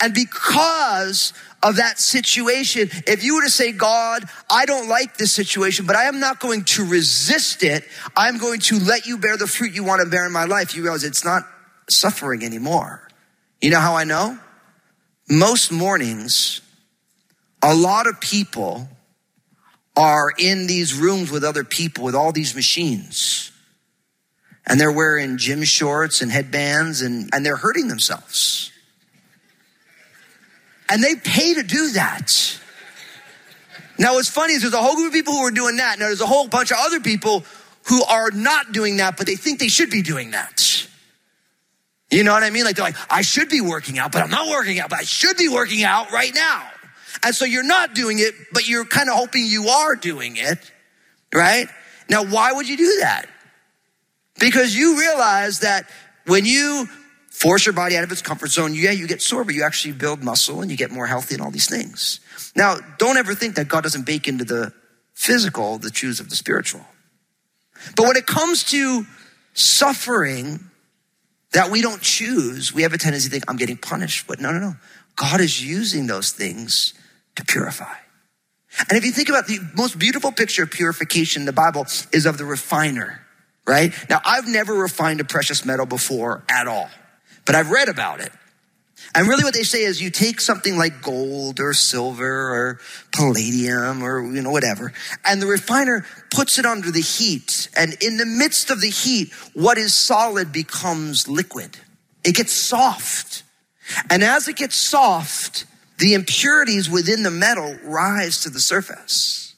and 0.00 0.12
because 0.12 1.32
of 1.62 1.76
that 1.76 1.98
situation, 1.98 2.90
if 3.06 3.24
you 3.24 3.36
were 3.36 3.42
to 3.42 3.50
say, 3.50 3.72
God, 3.72 4.24
I 4.50 4.66
don't 4.66 4.88
like 4.88 5.16
this 5.16 5.32
situation, 5.32 5.86
but 5.86 5.96
I 5.96 6.04
am 6.04 6.20
not 6.20 6.40
going 6.40 6.64
to 6.64 6.84
resist 6.84 7.62
it, 7.62 7.84
I'm 8.16 8.38
going 8.38 8.60
to 8.60 8.78
let 8.78 9.06
you 9.06 9.18
bear 9.18 9.36
the 9.36 9.46
fruit 9.46 9.72
you 9.72 9.84
want 9.84 10.02
to 10.02 10.08
bear 10.08 10.26
in 10.26 10.32
my 10.32 10.44
life, 10.44 10.74
you 10.74 10.82
realize 10.82 11.04
it's 11.04 11.24
not 11.24 11.44
suffering 11.88 12.44
anymore. 12.44 13.08
You 13.60 13.70
know 13.70 13.80
how 13.80 13.94
I 13.94 14.04
know? 14.04 14.38
Most 15.28 15.72
mornings, 15.72 16.60
a 17.62 17.74
lot 17.74 18.06
of 18.06 18.20
people 18.20 18.88
are 19.96 20.32
in 20.38 20.66
these 20.66 20.94
rooms 20.94 21.30
with 21.30 21.42
other 21.42 21.64
people 21.64 22.04
with 22.04 22.14
all 22.14 22.30
these 22.30 22.54
machines. 22.54 23.50
And 24.66 24.78
they're 24.80 24.92
wearing 24.92 25.38
gym 25.38 25.64
shorts 25.64 26.20
and 26.20 26.30
headbands 26.30 27.02
and, 27.02 27.30
and 27.32 27.44
they're 27.44 27.56
hurting 27.56 27.88
themselves. 27.88 28.70
And 30.88 31.02
they 31.02 31.16
pay 31.16 31.54
to 31.54 31.62
do 31.62 31.90
that. 31.92 32.58
Now, 33.98 34.14
what's 34.14 34.28
funny 34.28 34.54
is 34.54 34.62
there's 34.62 34.74
a 34.74 34.82
whole 34.82 34.94
group 34.94 35.08
of 35.08 35.12
people 35.12 35.32
who 35.32 35.40
are 35.40 35.50
doing 35.50 35.76
that. 35.76 35.98
Now, 35.98 36.06
there's 36.06 36.20
a 36.20 36.26
whole 36.26 36.46
bunch 36.46 36.70
of 36.70 36.76
other 36.80 37.00
people 37.00 37.44
who 37.88 38.04
are 38.04 38.30
not 38.30 38.72
doing 38.72 38.98
that, 38.98 39.16
but 39.16 39.26
they 39.26 39.34
think 39.34 39.58
they 39.58 39.68
should 39.68 39.90
be 39.90 40.02
doing 40.02 40.30
that. 40.30 40.86
You 42.10 42.22
know 42.22 42.32
what 42.32 42.44
I 42.44 42.50
mean? 42.50 42.64
Like, 42.64 42.76
they're 42.76 42.84
like, 42.84 42.96
I 43.10 43.22
should 43.22 43.48
be 43.48 43.60
working 43.60 43.98
out, 43.98 44.12
but 44.12 44.22
I'm 44.22 44.30
not 44.30 44.48
working 44.48 44.78
out, 44.78 44.90
but 44.90 45.00
I 45.00 45.02
should 45.02 45.36
be 45.36 45.48
working 45.48 45.82
out 45.82 46.12
right 46.12 46.32
now. 46.34 46.70
And 47.22 47.34
so 47.34 47.44
you're 47.44 47.62
not 47.62 47.94
doing 47.94 48.18
it, 48.18 48.34
but 48.52 48.68
you're 48.68 48.84
kind 48.84 49.08
of 49.08 49.16
hoping 49.16 49.44
you 49.46 49.68
are 49.68 49.96
doing 49.96 50.36
it, 50.36 50.58
right? 51.34 51.68
Now, 52.08 52.24
why 52.24 52.52
would 52.52 52.68
you 52.68 52.76
do 52.76 52.98
that? 53.00 53.26
Because 54.38 54.74
you 54.74 54.98
realize 54.98 55.60
that 55.60 55.88
when 56.26 56.44
you 56.44 56.86
force 57.30 57.66
your 57.66 57.72
body 57.72 57.96
out 57.96 58.04
of 58.04 58.12
its 58.12 58.22
comfort 58.22 58.50
zone, 58.50 58.74
yeah, 58.74 58.90
you 58.90 59.06
get 59.06 59.22
sore, 59.22 59.44
but 59.44 59.54
you 59.54 59.62
actually 59.62 59.92
build 59.92 60.22
muscle 60.22 60.60
and 60.60 60.70
you 60.70 60.76
get 60.76 60.90
more 60.90 61.06
healthy 61.06 61.34
and 61.34 61.42
all 61.42 61.50
these 61.50 61.68
things. 61.68 62.20
Now, 62.56 62.78
don't 62.98 63.16
ever 63.16 63.34
think 63.34 63.56
that 63.56 63.68
God 63.68 63.82
doesn't 63.82 64.06
bake 64.06 64.28
into 64.28 64.44
the 64.44 64.72
physical 65.14 65.78
the 65.78 65.90
truths 65.90 66.20
of 66.20 66.30
the 66.30 66.36
spiritual. 66.36 66.84
But 67.96 68.06
when 68.06 68.16
it 68.16 68.26
comes 68.26 68.64
to 68.64 69.04
suffering 69.54 70.70
that 71.52 71.70
we 71.70 71.82
don't 71.82 72.02
choose, 72.02 72.72
we 72.72 72.82
have 72.82 72.92
a 72.92 72.98
tendency 72.98 73.28
to 73.28 73.32
think, 73.32 73.44
I'm 73.48 73.56
getting 73.56 73.76
punished. 73.76 74.26
But 74.26 74.40
no, 74.40 74.52
no, 74.52 74.58
no. 74.58 74.76
God 75.18 75.40
is 75.40 75.62
using 75.62 76.06
those 76.06 76.30
things 76.30 76.94
to 77.34 77.44
purify. 77.44 77.96
And 78.88 78.96
if 78.96 79.04
you 79.04 79.10
think 79.10 79.28
about 79.28 79.48
the 79.48 79.58
most 79.74 79.98
beautiful 79.98 80.30
picture 80.30 80.62
of 80.62 80.70
purification 80.70 81.42
in 81.42 81.46
the 81.46 81.52
Bible 81.52 81.86
is 82.12 82.24
of 82.24 82.38
the 82.38 82.44
refiner, 82.44 83.20
right? 83.66 83.92
Now, 84.08 84.20
I've 84.24 84.46
never 84.46 84.74
refined 84.74 85.20
a 85.20 85.24
precious 85.24 85.64
metal 85.64 85.86
before 85.86 86.44
at 86.48 86.68
all, 86.68 86.88
but 87.44 87.56
I've 87.56 87.70
read 87.70 87.88
about 87.88 88.20
it. 88.20 88.30
And 89.14 89.26
really 89.26 89.42
what 89.42 89.54
they 89.54 89.64
say 89.64 89.82
is 89.82 90.00
you 90.00 90.10
take 90.10 90.40
something 90.40 90.76
like 90.76 91.02
gold 91.02 91.58
or 91.58 91.72
silver 91.72 92.26
or 92.26 92.80
palladium 93.10 94.02
or, 94.02 94.22
you 94.22 94.42
know, 94.42 94.50
whatever, 94.50 94.92
and 95.24 95.42
the 95.42 95.46
refiner 95.46 96.06
puts 96.30 96.58
it 96.58 96.66
under 96.66 96.92
the 96.92 97.00
heat. 97.00 97.68
And 97.76 97.96
in 98.02 98.18
the 98.18 98.26
midst 98.26 98.70
of 98.70 98.80
the 98.80 98.90
heat, 98.90 99.32
what 99.54 99.78
is 99.78 99.94
solid 99.94 100.52
becomes 100.52 101.26
liquid. 101.26 101.76
It 102.22 102.36
gets 102.36 102.52
soft. 102.52 103.42
And 104.10 104.22
as 104.22 104.48
it 104.48 104.56
gets 104.56 104.76
soft, 104.76 105.64
the 105.98 106.14
impurities 106.14 106.88
within 106.88 107.22
the 107.22 107.30
metal 107.30 107.76
rise 107.82 108.42
to 108.42 108.50
the 108.50 108.60
surface. 108.60 109.54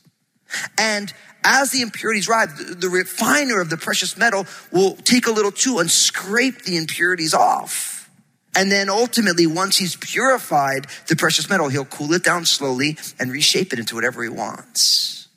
And 0.78 1.12
as 1.44 1.70
the 1.70 1.82
impurities 1.82 2.28
rise, 2.28 2.48
the, 2.56 2.88
refiner 2.88 3.60
of 3.60 3.70
the 3.70 3.76
precious 3.76 4.16
metal 4.16 4.46
will 4.72 4.96
take 4.96 5.26
a 5.26 5.30
little 5.30 5.52
tool 5.52 5.80
and 5.80 5.90
scrape 5.90 6.62
the 6.62 6.76
impurities 6.76 7.34
off. 7.34 8.10
And 8.56 8.70
then 8.70 8.90
ultimately, 8.90 9.46
once 9.46 9.76
he's 9.76 9.96
purified 9.96 10.86
the 11.08 11.16
precious 11.16 11.48
metal, 11.48 11.68
he'll 11.68 11.84
cool 11.84 12.12
it 12.12 12.24
down 12.24 12.44
slowly 12.44 12.98
and 13.18 13.30
reshape 13.30 13.72
it 13.72 13.78
into 13.78 13.94
whatever 13.94 14.22
he 14.22 14.28
wants. 14.28 15.28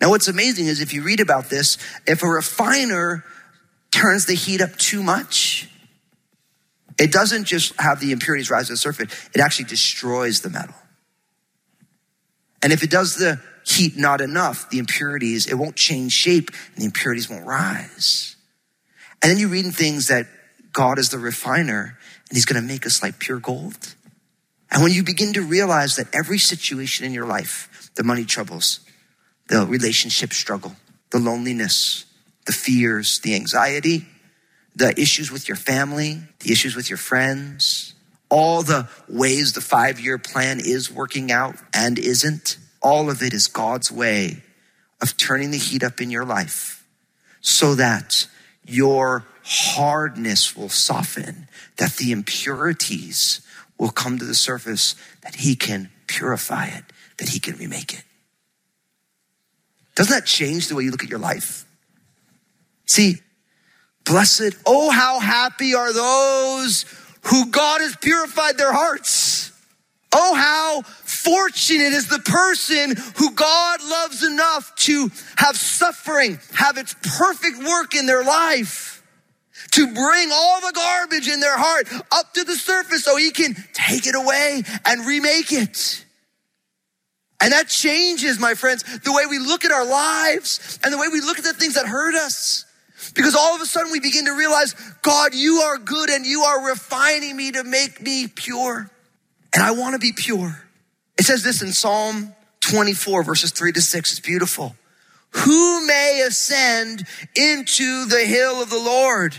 Now, 0.00 0.10
what's 0.10 0.28
amazing 0.28 0.66
is 0.66 0.80
if 0.80 0.92
you 0.92 1.02
read 1.02 1.20
about 1.20 1.48
this, 1.48 1.78
if 2.06 2.22
a 2.22 2.28
refiner 2.28 3.24
turns 3.90 4.26
the 4.26 4.34
heat 4.34 4.60
up 4.60 4.76
too 4.76 5.02
much, 5.02 5.68
it 6.98 7.12
doesn't 7.12 7.44
just 7.44 7.78
have 7.80 8.00
the 8.00 8.12
impurities 8.12 8.50
rise 8.50 8.66
to 8.66 8.72
the 8.72 8.76
surface, 8.76 9.08
it 9.34 9.40
actually 9.40 9.66
destroys 9.66 10.40
the 10.40 10.50
metal. 10.50 10.74
And 12.62 12.72
if 12.72 12.82
it 12.82 12.90
does 12.90 13.16
the 13.16 13.40
heat 13.64 13.96
not 13.96 14.20
enough, 14.20 14.68
the 14.70 14.78
impurities, 14.78 15.46
it 15.46 15.54
won't 15.54 15.76
change 15.76 16.12
shape 16.12 16.50
and 16.74 16.82
the 16.82 16.86
impurities 16.86 17.30
won't 17.30 17.46
rise. 17.46 18.36
And 19.22 19.30
then 19.30 19.38
you 19.38 19.48
read 19.48 19.64
in 19.64 19.72
things 19.72 20.08
that 20.08 20.26
God 20.72 20.98
is 20.98 21.10
the 21.10 21.18
refiner 21.18 21.96
and 22.28 22.36
he's 22.36 22.44
going 22.44 22.60
to 22.60 22.66
make 22.66 22.86
us 22.86 23.02
like 23.02 23.18
pure 23.18 23.38
gold. 23.38 23.94
And 24.70 24.82
when 24.82 24.92
you 24.92 25.02
begin 25.02 25.32
to 25.34 25.42
realize 25.42 25.96
that 25.96 26.14
every 26.14 26.38
situation 26.38 27.06
in 27.06 27.12
your 27.12 27.26
life, 27.26 27.90
the 27.94 28.04
money 28.04 28.24
troubles, 28.24 28.80
the 29.48 29.66
relationship 29.66 30.32
struggle, 30.32 30.76
the 31.10 31.18
loneliness, 31.18 32.04
the 32.46 32.52
fears, 32.52 33.20
the 33.20 33.34
anxiety, 33.34 34.06
the 34.78 34.98
issues 34.98 35.30
with 35.30 35.48
your 35.48 35.56
family, 35.56 36.20
the 36.38 36.52
issues 36.52 36.76
with 36.76 36.88
your 36.88 36.96
friends, 36.96 37.94
all 38.30 38.62
the 38.62 38.88
ways 39.08 39.52
the 39.52 39.60
five 39.60 39.98
year 39.98 40.18
plan 40.18 40.60
is 40.60 40.90
working 40.90 41.32
out 41.32 41.56
and 41.74 41.98
isn't, 41.98 42.58
all 42.80 43.10
of 43.10 43.20
it 43.20 43.34
is 43.34 43.48
God's 43.48 43.90
way 43.90 44.42
of 45.02 45.16
turning 45.16 45.50
the 45.50 45.58
heat 45.58 45.82
up 45.82 46.00
in 46.00 46.10
your 46.10 46.24
life 46.24 46.86
so 47.40 47.74
that 47.74 48.28
your 48.64 49.24
hardness 49.42 50.56
will 50.56 50.68
soften, 50.68 51.48
that 51.76 51.96
the 51.96 52.12
impurities 52.12 53.40
will 53.78 53.90
come 53.90 54.18
to 54.18 54.24
the 54.24 54.34
surface, 54.34 54.94
that 55.22 55.36
He 55.36 55.56
can 55.56 55.90
purify 56.06 56.66
it, 56.66 56.84
that 57.16 57.30
He 57.30 57.40
can 57.40 57.56
remake 57.56 57.94
it. 57.94 58.04
Doesn't 59.96 60.14
that 60.14 60.26
change 60.26 60.68
the 60.68 60.76
way 60.76 60.84
you 60.84 60.92
look 60.92 61.02
at 61.02 61.10
your 61.10 61.18
life? 61.18 61.64
See, 62.86 63.16
blessed, 64.04 64.54
oh, 64.66 64.90
how 64.90 65.20
happy 65.20 65.74
are 65.74 65.92
those 65.92 66.84
who 67.22 67.46
God 67.50 67.80
has 67.80 67.96
purified 67.96 68.56
their 68.56 68.72
hearts. 68.72 69.52
Oh, 70.12 70.34
how 70.34 70.82
fortunate 70.82 71.92
is 71.92 72.08
the 72.08 72.20
person 72.20 72.94
who 73.16 73.34
God 73.34 73.80
loves 73.82 74.24
enough 74.24 74.74
to 74.76 75.10
have 75.36 75.56
suffering, 75.56 76.38
have 76.54 76.78
its 76.78 76.94
perfect 77.18 77.58
work 77.58 77.94
in 77.94 78.06
their 78.06 78.24
life, 78.24 79.02
to 79.72 79.86
bring 79.86 80.30
all 80.32 80.60
the 80.62 80.72
garbage 80.74 81.28
in 81.28 81.40
their 81.40 81.58
heart 81.58 81.88
up 82.10 82.32
to 82.34 82.44
the 82.44 82.56
surface 82.56 83.04
so 83.04 83.16
he 83.16 83.30
can 83.30 83.54
take 83.74 84.06
it 84.06 84.14
away 84.14 84.62
and 84.86 85.06
remake 85.06 85.52
it. 85.52 86.04
And 87.40 87.52
that 87.52 87.68
changes, 87.68 88.40
my 88.40 88.54
friends, 88.54 88.82
the 89.00 89.12
way 89.12 89.26
we 89.28 89.38
look 89.38 89.64
at 89.64 89.70
our 89.70 89.86
lives 89.86 90.78
and 90.82 90.92
the 90.92 90.98
way 90.98 91.08
we 91.08 91.20
look 91.20 91.38
at 91.38 91.44
the 91.44 91.52
things 91.52 91.74
that 91.74 91.86
hurt 91.86 92.14
us. 92.14 92.64
Because 93.18 93.34
all 93.34 93.56
of 93.56 93.60
a 93.60 93.66
sudden 93.66 93.90
we 93.90 93.98
begin 93.98 94.26
to 94.26 94.32
realize, 94.32 94.76
God, 95.02 95.34
you 95.34 95.56
are 95.56 95.76
good 95.76 96.08
and 96.08 96.24
you 96.24 96.42
are 96.42 96.68
refining 96.68 97.36
me 97.36 97.50
to 97.50 97.64
make 97.64 98.00
me 98.00 98.28
pure. 98.28 98.88
And 99.52 99.60
I 99.60 99.72
want 99.72 99.94
to 99.94 99.98
be 99.98 100.12
pure. 100.12 100.62
It 101.18 101.24
says 101.24 101.42
this 101.42 101.60
in 101.60 101.72
Psalm 101.72 102.32
24, 102.60 103.24
verses 103.24 103.50
3 103.50 103.72
to 103.72 103.80
6. 103.80 104.12
It's 104.12 104.20
beautiful. 104.20 104.76
Who 105.30 105.84
may 105.84 106.22
ascend 106.24 107.08
into 107.34 108.04
the 108.04 108.24
hill 108.24 108.62
of 108.62 108.70
the 108.70 108.78
Lord? 108.78 109.34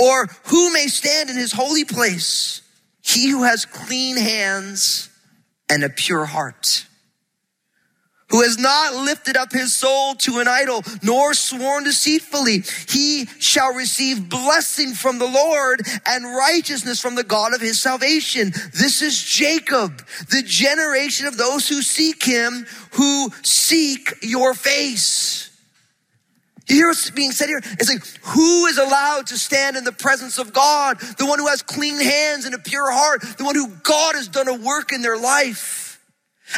Or 0.00 0.28
who 0.44 0.72
may 0.72 0.86
stand 0.86 1.28
in 1.28 1.36
his 1.36 1.52
holy 1.52 1.84
place? 1.84 2.62
He 3.02 3.28
who 3.28 3.42
has 3.42 3.66
clean 3.66 4.16
hands 4.16 5.10
and 5.68 5.84
a 5.84 5.90
pure 5.90 6.24
heart 6.24 6.86
who 8.30 8.42
has 8.42 8.58
not 8.58 8.94
lifted 8.94 9.36
up 9.36 9.52
his 9.52 9.74
soul 9.74 10.14
to 10.14 10.38
an 10.38 10.48
idol, 10.48 10.82
nor 11.02 11.34
sworn 11.34 11.84
deceitfully. 11.84 12.62
He 12.88 13.26
shall 13.38 13.72
receive 13.72 14.28
blessing 14.28 14.92
from 14.92 15.18
the 15.18 15.26
Lord 15.26 15.82
and 16.06 16.24
righteousness 16.24 17.00
from 17.00 17.14
the 17.14 17.24
God 17.24 17.54
of 17.54 17.60
his 17.60 17.80
salvation. 17.80 18.52
This 18.74 19.02
is 19.02 19.22
Jacob, 19.22 20.06
the 20.30 20.42
generation 20.42 21.26
of 21.26 21.36
those 21.36 21.68
who 21.68 21.82
seek 21.82 22.22
him, 22.22 22.66
who 22.92 23.30
seek 23.42 24.14
your 24.22 24.54
face. 24.54 25.46
You 26.68 26.76
hear 26.76 26.88
what's 26.88 27.10
being 27.10 27.32
said 27.32 27.48
here? 27.48 27.62
It's 27.64 27.88
like, 27.88 28.06
who 28.34 28.66
is 28.66 28.76
allowed 28.76 29.28
to 29.28 29.38
stand 29.38 29.78
in 29.78 29.84
the 29.84 29.92
presence 29.92 30.38
of 30.38 30.52
God? 30.52 31.00
The 31.00 31.24
one 31.24 31.38
who 31.38 31.46
has 31.46 31.62
clean 31.62 31.98
hands 31.98 32.44
and 32.44 32.54
a 32.54 32.58
pure 32.58 32.92
heart, 32.92 33.22
the 33.38 33.44
one 33.44 33.54
who 33.54 33.68
God 33.82 34.16
has 34.16 34.28
done 34.28 34.48
a 34.48 34.54
work 34.54 34.92
in 34.92 35.00
their 35.00 35.16
life. 35.16 35.87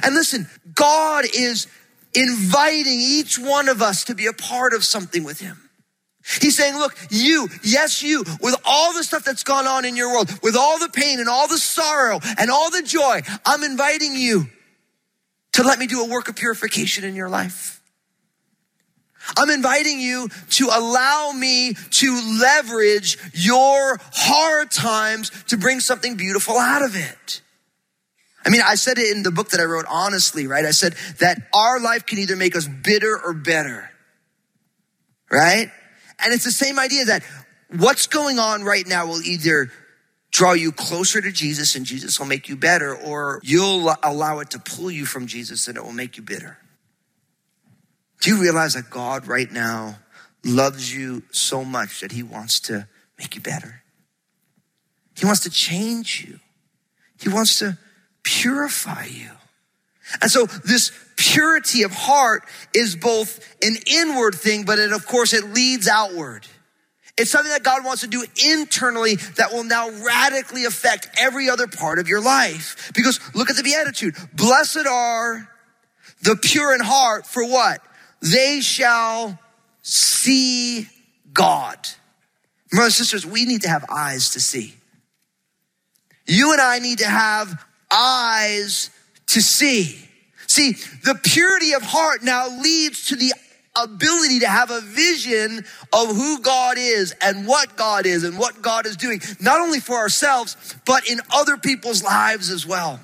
And 0.02 0.14
listen, 0.14 0.48
God 0.74 1.24
is 1.34 1.66
inviting 2.14 2.98
each 3.00 3.38
one 3.38 3.68
of 3.68 3.82
us 3.82 4.04
to 4.04 4.14
be 4.14 4.26
a 4.26 4.32
part 4.32 4.72
of 4.72 4.84
something 4.84 5.24
with 5.24 5.40
Him. 5.40 5.70
He's 6.40 6.56
saying, 6.56 6.76
look, 6.76 6.96
you, 7.10 7.48
yes, 7.62 8.02
you, 8.02 8.24
with 8.40 8.54
all 8.64 8.92
the 8.92 9.02
stuff 9.02 9.24
that's 9.24 9.42
gone 9.42 9.66
on 9.66 9.84
in 9.84 9.96
your 9.96 10.12
world, 10.12 10.30
with 10.42 10.54
all 10.54 10.78
the 10.78 10.88
pain 10.88 11.18
and 11.18 11.28
all 11.28 11.48
the 11.48 11.58
sorrow 11.58 12.20
and 12.38 12.50
all 12.50 12.70
the 12.70 12.82
joy, 12.82 13.22
I'm 13.44 13.62
inviting 13.62 14.14
you 14.14 14.46
to 15.52 15.62
let 15.62 15.78
me 15.78 15.86
do 15.86 16.04
a 16.04 16.08
work 16.08 16.28
of 16.28 16.36
purification 16.36 17.04
in 17.04 17.14
your 17.14 17.28
life. 17.28 17.80
I'm 19.36 19.50
inviting 19.50 20.00
you 20.00 20.28
to 20.50 20.66
allow 20.66 21.32
me 21.32 21.74
to 21.74 22.38
leverage 22.40 23.18
your 23.34 23.98
hard 24.12 24.70
times 24.70 25.30
to 25.48 25.56
bring 25.56 25.80
something 25.80 26.16
beautiful 26.16 26.56
out 26.56 26.82
of 26.82 26.96
it. 26.96 27.42
I 28.44 28.50
mean, 28.50 28.62
I 28.64 28.74
said 28.74 28.98
it 28.98 29.14
in 29.14 29.22
the 29.22 29.30
book 29.30 29.50
that 29.50 29.60
I 29.60 29.64
wrote, 29.64 29.84
honestly, 29.88 30.46
right? 30.46 30.64
I 30.64 30.70
said 30.70 30.94
that 31.18 31.48
our 31.54 31.80
life 31.80 32.06
can 32.06 32.18
either 32.18 32.36
make 32.36 32.56
us 32.56 32.66
bitter 32.66 33.20
or 33.22 33.34
better, 33.34 33.90
right? 35.30 35.70
And 36.18 36.34
it's 36.34 36.44
the 36.44 36.50
same 36.50 36.78
idea 36.78 37.06
that 37.06 37.22
what's 37.76 38.06
going 38.06 38.38
on 38.38 38.62
right 38.62 38.86
now 38.86 39.06
will 39.06 39.22
either 39.22 39.70
draw 40.30 40.52
you 40.52 40.72
closer 40.72 41.20
to 41.20 41.30
Jesus 41.32 41.74
and 41.74 41.84
Jesus 41.84 42.18
will 42.18 42.26
make 42.26 42.48
you 42.48 42.56
better, 42.56 42.94
or 42.96 43.40
you'll 43.42 43.94
allow 44.02 44.38
it 44.38 44.50
to 44.50 44.58
pull 44.58 44.90
you 44.90 45.04
from 45.04 45.26
Jesus 45.26 45.68
and 45.68 45.76
it 45.76 45.84
will 45.84 45.92
make 45.92 46.16
you 46.16 46.22
bitter. 46.22 46.56
Do 48.20 48.30
you 48.30 48.40
realize 48.40 48.74
that 48.74 48.90
God 48.90 49.26
right 49.26 49.50
now 49.50 49.98
loves 50.44 50.94
you 50.94 51.22
so 51.30 51.64
much 51.64 52.00
that 52.00 52.12
he 52.12 52.22
wants 52.22 52.60
to 52.60 52.86
make 53.18 53.34
you 53.34 53.40
better? 53.40 53.82
He 55.18 55.26
wants 55.26 55.40
to 55.40 55.50
change 55.50 56.24
you. 56.26 56.40
He 57.20 57.28
wants 57.28 57.58
to 57.58 57.76
purify 58.22 59.04
you. 59.06 59.30
And 60.20 60.30
so 60.30 60.46
this 60.46 60.92
purity 61.16 61.82
of 61.82 61.92
heart 61.92 62.42
is 62.74 62.96
both 62.96 63.56
an 63.62 63.76
inward 63.86 64.34
thing, 64.34 64.64
but 64.64 64.78
it, 64.78 64.92
of 64.92 65.06
course, 65.06 65.32
it 65.32 65.52
leads 65.52 65.86
outward. 65.86 66.46
It's 67.16 67.30
something 67.30 67.52
that 67.52 67.62
God 67.62 67.84
wants 67.84 68.00
to 68.00 68.08
do 68.08 68.24
internally 68.50 69.16
that 69.36 69.52
will 69.52 69.64
now 69.64 69.90
radically 69.90 70.64
affect 70.64 71.08
every 71.18 71.50
other 71.50 71.66
part 71.66 71.98
of 71.98 72.08
your 72.08 72.20
life. 72.20 72.90
Because 72.94 73.20
look 73.34 73.50
at 73.50 73.56
the 73.56 73.62
Beatitude. 73.62 74.16
Blessed 74.32 74.86
are 74.86 75.48
the 76.22 76.36
pure 76.36 76.74
in 76.74 76.80
heart 76.80 77.26
for 77.26 77.44
what? 77.44 77.80
They 78.22 78.60
shall 78.60 79.38
see 79.82 80.88
God. 81.32 81.78
Brothers 82.70 83.00
and 83.00 83.06
sisters, 83.06 83.26
we 83.26 83.44
need 83.44 83.62
to 83.62 83.68
have 83.68 83.84
eyes 83.90 84.30
to 84.30 84.40
see. 84.40 84.74
You 86.26 86.52
and 86.52 86.60
I 86.60 86.78
need 86.78 86.98
to 86.98 87.08
have 87.08 87.64
eyes 87.92 88.90
to 89.28 89.40
see. 89.40 89.98
See, 90.46 90.72
the 91.04 91.18
purity 91.22 91.72
of 91.72 91.82
heart 91.82 92.22
now 92.22 92.48
leads 92.48 93.06
to 93.06 93.16
the 93.16 93.32
ability 93.80 94.40
to 94.40 94.48
have 94.48 94.70
a 94.70 94.80
vision 94.80 95.64
of 95.92 96.08
who 96.08 96.40
God 96.40 96.76
is 96.76 97.14
and 97.22 97.46
what 97.46 97.76
God 97.76 98.04
is 98.04 98.24
and 98.24 98.38
what 98.38 98.60
God 98.60 98.86
is 98.86 98.96
doing, 98.96 99.20
not 99.40 99.60
only 99.60 99.80
for 99.80 99.96
ourselves, 99.96 100.56
but 100.84 101.08
in 101.08 101.20
other 101.32 101.56
people's 101.56 102.02
lives 102.02 102.50
as 102.50 102.66
well. 102.66 103.00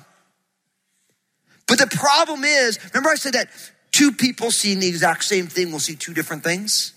But 1.67 1.79
the 1.79 1.87
problem 1.87 2.43
is, 2.43 2.79
remember 2.93 3.09
I 3.09 3.15
said 3.15 3.33
that 3.33 3.49
two 3.91 4.11
people 4.11 4.51
seeing 4.51 4.79
the 4.79 4.87
exact 4.87 5.23
same 5.23 5.47
thing 5.47 5.71
will 5.71 5.79
see 5.79 5.95
two 5.95 6.13
different 6.13 6.43
things? 6.43 6.93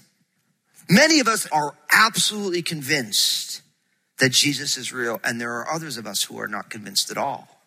Many 0.88 1.20
of 1.20 1.28
us 1.28 1.46
are 1.52 1.74
absolutely 1.92 2.62
convinced 2.62 3.62
that 4.18 4.30
Jesus 4.30 4.76
is 4.76 4.92
real, 4.92 5.20
and 5.24 5.40
there 5.40 5.52
are 5.52 5.72
others 5.72 5.96
of 5.96 6.06
us 6.06 6.24
who 6.24 6.40
are 6.40 6.48
not 6.48 6.70
convinced 6.70 7.10
at 7.10 7.16
all. 7.16 7.59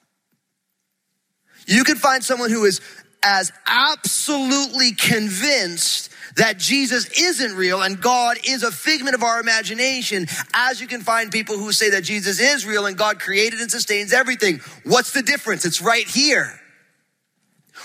You 1.67 1.83
can 1.83 1.97
find 1.97 2.23
someone 2.23 2.49
who 2.49 2.65
is 2.65 2.81
as 3.23 3.51
absolutely 3.65 4.91
convinced 4.93 6.09
that 6.35 6.57
Jesus 6.57 7.07
isn't 7.19 7.55
real 7.55 7.81
and 7.81 8.01
God 8.01 8.37
is 8.45 8.63
a 8.63 8.71
figment 8.71 9.15
of 9.15 9.23
our 9.23 9.39
imagination, 9.39 10.25
as 10.53 10.81
you 10.81 10.87
can 10.87 11.01
find 11.01 11.31
people 11.31 11.57
who 11.57 11.71
say 11.71 11.91
that 11.91 12.03
Jesus 12.03 12.39
is 12.39 12.65
real 12.65 12.85
and 12.85 12.97
God 12.97 13.19
created 13.19 13.59
and 13.59 13.69
sustains 13.69 14.13
everything. 14.13 14.59
What's 14.83 15.11
the 15.11 15.21
difference? 15.21 15.63
It's 15.65 15.81
right 15.81 16.07
here. 16.07 16.59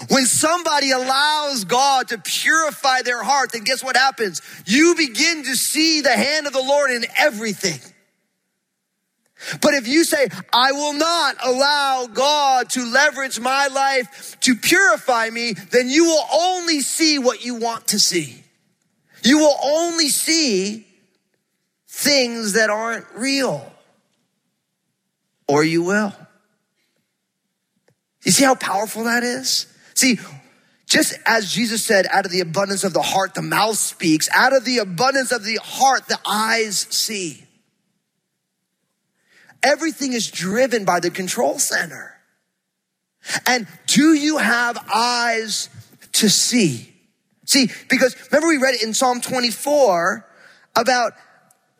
When 0.08 0.26
somebody 0.26 0.92
allows 0.92 1.64
God 1.64 2.08
to 2.08 2.18
purify 2.18 3.02
their 3.02 3.22
heart, 3.22 3.52
then 3.52 3.64
guess 3.64 3.82
what 3.82 3.96
happens? 3.96 4.40
You 4.64 4.94
begin 4.96 5.44
to 5.44 5.56
see 5.56 6.00
the 6.00 6.12
hand 6.12 6.46
of 6.46 6.52
the 6.52 6.62
Lord 6.62 6.90
in 6.90 7.04
everything. 7.16 7.80
But 9.60 9.74
if 9.74 9.86
you 9.86 10.04
say, 10.04 10.28
I 10.52 10.72
will 10.72 10.94
not 10.94 11.36
allow 11.44 12.06
God 12.12 12.70
to 12.70 12.84
leverage 12.84 13.38
my 13.38 13.68
life 13.68 14.38
to 14.40 14.54
purify 14.56 15.30
me, 15.30 15.52
then 15.52 15.88
you 15.88 16.04
will 16.04 16.24
only 16.32 16.80
see 16.80 17.18
what 17.18 17.44
you 17.44 17.54
want 17.54 17.88
to 17.88 17.98
see. 17.98 18.42
You 19.22 19.38
will 19.38 19.56
only 19.62 20.08
see 20.08 20.86
things 21.88 22.54
that 22.54 22.70
aren't 22.70 23.06
real. 23.14 23.72
Or 25.46 25.64
you 25.64 25.82
will. 25.82 26.12
You 28.24 28.32
see 28.32 28.44
how 28.44 28.54
powerful 28.54 29.04
that 29.04 29.22
is? 29.22 29.66
See, 29.94 30.18
just 30.86 31.14
as 31.26 31.52
Jesus 31.52 31.84
said, 31.84 32.06
out 32.10 32.26
of 32.26 32.32
the 32.32 32.40
abundance 32.40 32.84
of 32.84 32.92
the 32.92 33.02
heart, 33.02 33.34
the 33.34 33.42
mouth 33.42 33.76
speaks. 33.76 34.28
Out 34.34 34.54
of 34.54 34.64
the 34.64 34.78
abundance 34.78 35.32
of 35.32 35.44
the 35.44 35.58
heart, 35.62 36.06
the 36.08 36.18
eyes 36.26 36.86
see. 36.90 37.44
Everything 39.62 40.12
is 40.12 40.30
driven 40.30 40.84
by 40.84 41.00
the 41.00 41.10
control 41.10 41.58
center. 41.58 42.14
And 43.46 43.66
do 43.86 44.14
you 44.14 44.38
have 44.38 44.78
eyes 44.94 45.68
to 46.12 46.28
see? 46.28 46.94
See, 47.44 47.70
because 47.88 48.16
remember 48.30 48.48
we 48.48 48.58
read 48.58 48.74
it 48.74 48.82
in 48.82 48.94
Psalm 48.94 49.20
24 49.20 50.26
about 50.76 51.12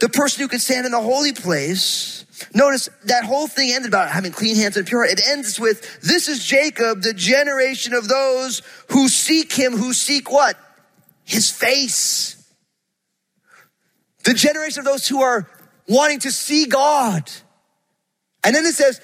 the 0.01 0.09
person 0.09 0.43
who 0.43 0.49
can 0.49 0.59
stand 0.59 0.87
in 0.87 0.93
the 0.93 1.01
holy 1.01 1.33
place. 1.33 2.25
Notice 2.55 2.89
that 3.05 3.25
whole 3.25 3.49
thing 3.49 3.73
ended 3.73 3.89
about 3.89 4.11
having 4.11 4.33
clean 4.33 4.57
hands 4.57 4.77
and 4.77 4.87
pure. 4.87 5.05
It 5.05 5.21
ends 5.27 5.59
with, 5.59 6.01
this 6.01 6.29
is 6.29 6.45
Jacob, 6.45 7.03
the 7.03 7.13
generation 7.13 7.95
of 7.95 8.09
those 8.09 8.63
who 8.91 9.09
seek 9.09 9.53
him, 9.53 9.77
who 9.77 9.93
seek 9.93 10.31
what? 10.31 10.57
His 11.25 11.51
face. 11.51 12.37
The 14.25 14.35
generation 14.35 14.81
of 14.81 14.85
those 14.85 15.09
who 15.09 15.21
are 15.23 15.49
wanting 15.89 16.21
to 16.21 16.31
see 16.31 16.67
God. 16.67 17.31
And 18.45 18.55
then 18.55 18.65
it 18.65 18.75
says, 18.75 19.01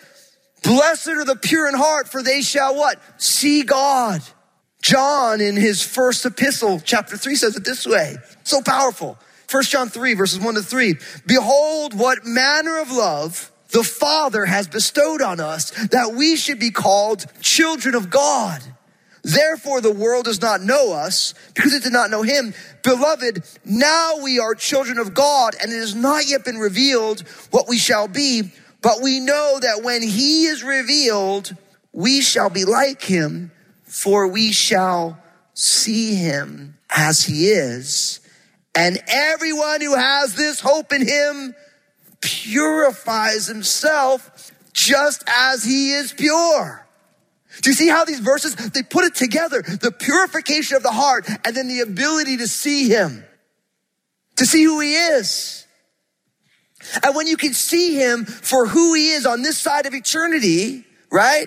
blessed 0.63 1.09
are 1.09 1.25
the 1.25 1.37
pure 1.37 1.69
in 1.69 1.75
heart, 1.75 2.09
for 2.09 2.23
they 2.23 2.43
shall 2.43 2.77
what? 2.77 3.01
See 3.21 3.63
God. 3.63 4.23
John 4.83 5.41
in 5.41 5.57
his 5.57 5.83
first 5.83 6.27
epistle, 6.27 6.81
chapter 6.85 7.17
three 7.17 7.37
says 7.37 7.57
it 7.57 7.65
this 7.65 7.87
way. 7.87 8.17
So 8.43 8.61
powerful. 8.61 9.19
First 9.47 9.71
John 9.71 9.89
3 9.89 10.15
verses 10.15 10.41
1 10.41 10.55
to 10.55 10.63
3. 10.63 10.97
Behold 11.27 11.99
what 11.99 12.27
manner 12.27 12.81
of 12.81 12.91
love 12.91 13.51
the 13.71 13.85
Father 13.85 14.45
has 14.45 14.69
bestowed 14.69 15.23
on 15.23 15.41
us 15.41 15.71
that 15.89 16.13
we 16.15 16.37
should 16.37 16.59
be 16.59 16.71
called 16.71 17.25
children 17.41 17.95
of 17.95 18.11
God. 18.11 18.63
Therefore 19.23 19.81
the 19.81 19.93
world 19.93 20.25
does 20.25 20.41
not 20.41 20.61
know 20.61 20.93
us 20.93 21.35
because 21.55 21.73
it 21.73 21.83
did 21.83 21.93
not 21.93 22.11
know 22.11 22.23
him. 22.23 22.53
Beloved, 22.83 23.43
now 23.65 24.19
we 24.23 24.39
are 24.39 24.55
children 24.55 24.99
of 24.99 25.15
God 25.15 25.55
and 25.61 25.73
it 25.73 25.79
has 25.79 25.95
not 25.95 26.29
yet 26.29 26.45
been 26.45 26.59
revealed 26.59 27.21
what 27.51 27.69
we 27.69 27.79
shall 27.79 28.09
be, 28.09 28.53
but 28.85 29.01
we 29.01 29.19
know 29.19 29.59
that 29.63 29.83
when 29.83 30.03
he 30.03 30.45
is 30.45 30.63
revealed, 30.63 31.57
we 31.93 32.21
shall 32.21 32.51
be 32.51 32.67
like 32.67 33.01
him 33.01 33.51
for 33.85 34.29
we 34.29 34.53
shall 34.53 35.19
see 35.55 36.15
him 36.17 36.77
as 36.95 37.23
he 37.23 37.49
is. 37.49 38.21
And 38.75 38.99
everyone 39.07 39.81
who 39.81 39.95
has 39.95 40.35
this 40.35 40.61
hope 40.61 40.93
in 40.93 41.07
him 41.07 41.55
purifies 42.21 43.47
himself 43.47 44.53
just 44.75 45.25
as 45.35 45.65
he 45.65 45.93
is 45.93 46.13
pure. 46.13 46.87
Do 47.63 47.71
you 47.71 47.75
see 47.75 47.89
how 47.89 48.05
these 48.05 48.21
verses, 48.21 48.55
they 48.55 48.83
put 48.83 49.05
it 49.05 49.15
together, 49.15 49.63
the 49.63 49.93
purification 49.93 50.77
of 50.77 50.83
the 50.83 50.91
heart 50.91 51.27
and 51.47 51.57
then 51.57 51.69
the 51.69 51.81
ability 51.81 52.37
to 52.39 52.49
see 52.49 52.89
him, 52.89 53.25
to 54.37 54.45
see 54.45 54.65
who 54.65 54.81
he 54.81 54.95
is. 54.95 55.64
And 57.03 57.15
when 57.15 57.27
you 57.27 57.37
can 57.37 57.53
see 57.53 57.95
him 57.95 58.25
for 58.25 58.67
who 58.67 58.95
he 58.95 59.11
is 59.11 59.27
on 59.27 59.43
this 59.43 59.59
side 59.59 59.87
of 59.87 59.95
eternity, 59.95 60.85
right? 61.11 61.47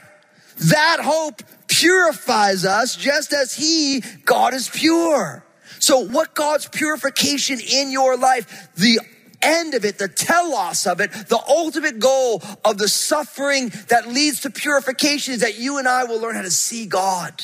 That 0.58 1.00
hope 1.02 1.42
purifies 1.68 2.66
us 2.66 2.96
just 2.96 3.34
as 3.34 3.54
he, 3.54 4.02
God 4.26 4.54
is 4.54 4.70
pure. 4.70 5.44
So 5.80 6.00
what 6.00 6.34
God's 6.34 6.68
purification 6.68 7.60
in 7.60 7.92
your 7.92 8.18
life, 8.18 8.70
the 8.76 9.00
end 9.42 9.74
of 9.74 9.86
it, 9.86 9.98
the 9.98 10.08
telos 10.08 10.88
of 10.88 11.00
it, 11.00 11.12
the 11.12 11.42
ultimate 11.48 12.00
goal 12.00 12.42
of 12.66 12.78
the 12.78 12.88
suffering 12.88 13.72
that 13.90 14.08
leads 14.08 14.42
to 14.42 14.50
purification 14.50 15.34
is 15.34 15.42
that 15.42 15.60
you 15.60 15.78
and 15.78 15.88
I 15.88 16.06
will 16.06 16.20
learn 16.20 16.36
how 16.36 16.42
to 16.42 16.52
see 16.52 16.86
God. 16.86 17.44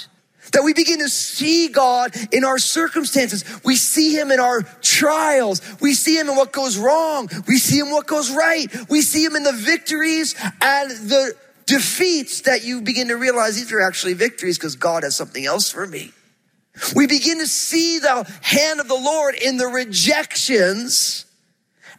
That 0.54 0.64
we 0.64 0.74
begin 0.74 1.00
to 1.00 1.10
see 1.10 1.68
God 1.68 2.16
in 2.32 2.44
our 2.44 2.60
circumstances. 2.60 3.44
We 3.64 3.76
see 3.76 4.16
Him 4.16 4.32
in 4.32 4.40
our 4.40 4.62
trials. 4.82 5.62
We 5.82 5.94
see 5.94 6.18
Him 6.18 6.30
in 6.30 6.36
what 6.36 6.52
goes 6.52 6.78
wrong. 6.78 7.30
We 7.48 7.58
see 7.58 7.80
Him 7.80 7.92
what 7.92 8.08
goes 8.08 8.32
right. 8.32 8.68
We 8.90 9.02
see 9.02 9.24
Him 9.24 9.36
in 9.36 9.44
the 9.44 9.52
victories 9.52 10.36
and 10.62 10.92
the 10.92 11.34
defeats 11.66 12.42
that 12.42 12.64
you 12.64 12.82
begin 12.82 13.08
to 13.08 13.16
realize 13.16 13.56
these 13.56 13.72
are 13.72 13.82
actually 13.82 14.14
victories 14.14 14.58
because 14.58 14.76
God 14.76 15.04
has 15.04 15.16
something 15.16 15.46
else 15.46 15.72
for 15.72 15.88
me. 15.88 16.12
We 16.96 17.08
begin 17.08 17.40
to 17.40 17.48
see 17.48 18.00
the 18.00 18.32
hand 18.42 18.80
of 18.80 18.88
the 18.88 18.96
Lord 18.96 19.36
in 19.36 19.58
the 19.58 19.68
rejections 19.68 21.26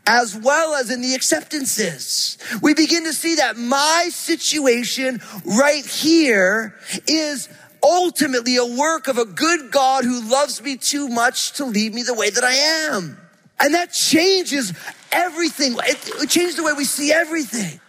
as 0.06 0.36
well 0.36 0.74
as 0.74 0.90
in 0.90 1.00
the 1.00 1.14
acceptances. 1.14 2.36
We 2.60 2.74
begin 2.74 3.04
to 3.04 3.12
see 3.12 3.36
that 3.36 3.56
my 3.56 4.08
situation 4.10 5.20
right 5.44 5.84
here 5.84 6.74
is 7.06 7.48
ultimately 7.84 8.56
a 8.56 8.64
work 8.64 9.06
of 9.08 9.18
a 9.18 9.26
good 9.26 9.70
God 9.70 10.04
who 10.04 10.28
loves 10.28 10.62
me 10.62 10.76
too 10.76 11.08
much 11.08 11.52
to 11.54 11.66
leave 11.66 11.92
me 11.92 12.02
the 12.02 12.14
way 12.14 12.30
that 12.30 12.42
I 12.42 12.54
am. 12.54 13.18
And 13.60 13.74
that 13.74 13.92
changes 13.92 14.72
everything. 15.12 15.76
It, 15.84 16.28
changes 16.28 16.56
the 16.56 16.64
way 16.64 16.72
we 16.72 16.84
see 16.84 17.12
everything. 17.12 17.80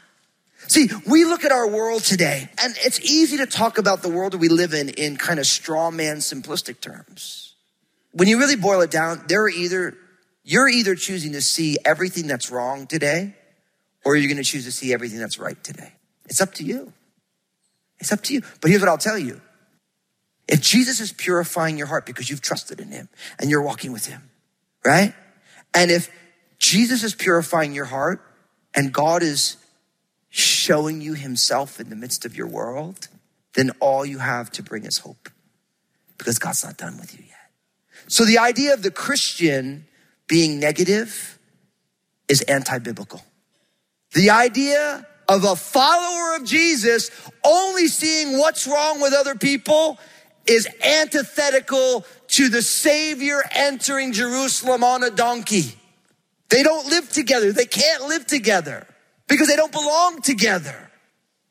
See, 0.68 0.90
we 1.08 1.26
look 1.26 1.46
at 1.46 1.52
our 1.52 1.68
world 1.68 2.04
today, 2.04 2.50
and 2.62 2.76
it's 2.80 3.00
easy 3.00 3.38
to 3.38 3.46
talk 3.46 3.78
about 3.78 4.02
the 4.02 4.10
world 4.10 4.34
that 4.34 4.40
we 4.40 4.50
live 4.50 4.74
in 4.74 4.90
in 4.90 5.16
kind 5.16 5.40
of 5.40 5.46
straw 5.46 5.92
man 5.92 6.18
simplistic 6.18 6.82
terms. 6.82 7.54
When 8.14 8.28
you 8.28 8.40
really 8.40 8.56
boil 8.56 8.82
it 8.82 8.90
down, 8.90 9.24
there 9.28 9.44
are 9.44 9.50
either, 9.50 9.96
you're 10.44 10.68
either 10.68 10.96
choosing 10.96 11.34
to 11.34 11.42
see 11.42 11.78
everything 11.86 12.26
that's 12.26 12.50
wrong 12.50 12.88
today, 12.88 13.36
or 14.04 14.16
you're 14.16 14.28
going 14.28 14.44
to 14.44 14.50
choose 14.50 14.66
to 14.66 14.72
see 14.72 14.92
everything 14.94 15.20
that's 15.20 15.38
right 15.38 15.62
today. 15.64 15.94
It's 16.26 16.42
up 16.42 16.54
to 16.56 16.64
you. 16.64 16.94
It's 18.00 18.12
up 18.12 18.22
to 18.24 18.34
you. 18.34 18.42
But 18.62 18.72
here's 18.72 18.82
what 18.82 18.90
I'll 18.90 18.98
tell 18.98 19.18
you. 19.18 19.42
If 20.48 20.62
Jesus 20.62 21.00
is 21.00 21.12
purifying 21.12 21.78
your 21.78 21.88
heart 21.88 22.06
because 22.06 22.30
you've 22.30 22.42
trusted 22.42 22.80
in 22.80 22.90
him 22.90 23.10
and 23.40 23.50
you're 23.50 23.62
walking 23.62 23.92
with 23.92 24.06
him, 24.06 24.30
right? 24.84 25.14
And 25.74 25.90
if 25.90 26.10
Jesus 26.60 27.04
is 27.04 27.16
purifying 27.16 27.74
your 27.74 27.86
heart 27.86 28.22
and 28.74 28.94
God 28.94 29.24
is 29.24 29.58
showing 30.30 31.02
you 31.02 31.14
himself 31.14 31.80
in 31.80 31.90
the 31.90 31.96
midst 31.96 32.26
of 32.26 32.36
your 32.36 32.48
world, 32.48 33.08
then 33.54 33.72
all 33.80 34.06
you 34.06 34.20
have 34.20 34.52
to 34.52 34.64
bring 34.64 34.86
is 34.86 35.00
hope 35.00 35.30
because 36.18 36.40
God's 36.40 36.64
not 36.64 36.78
done 36.78 36.98
with 36.98 37.18
you 37.18 37.26
yet. 37.28 37.36
So 38.08 38.26
the 38.26 38.38
idea 38.38 38.74
of 38.74 38.84
the 38.84 38.92
Christian 38.92 39.86
being 40.28 40.60
negative 40.60 41.40
is 42.28 42.42
anti 42.42 42.80
biblical. 42.80 43.24
The 44.14 44.30
idea 44.30 45.08
of 45.28 45.44
a 45.44 45.56
follower 45.56 46.36
of 46.36 46.46
Jesus 46.46 47.10
only 47.44 47.88
seeing 47.88 48.38
what's 48.38 48.68
wrong 48.68 49.02
with 49.02 49.14
other 49.14 49.36
people 49.36 49.98
is 50.48 50.68
antithetical 50.82 52.06
to 52.28 52.50
the 52.50 52.62
Savior 52.62 53.42
entering 53.52 54.14
Jerusalem 54.14 54.84
on 54.84 55.04
a 55.04 55.10
donkey. 55.10 55.76
They 56.50 56.64
don't 56.64 56.88
live 56.88 57.12
together. 57.12 57.52
They 57.52 57.66
can't 57.66 58.04
live 58.04 58.26
together 58.28 58.88
because 59.28 59.48
they 59.48 59.56
don't 59.56 59.72
belong 59.72 60.22
together. 60.22 60.92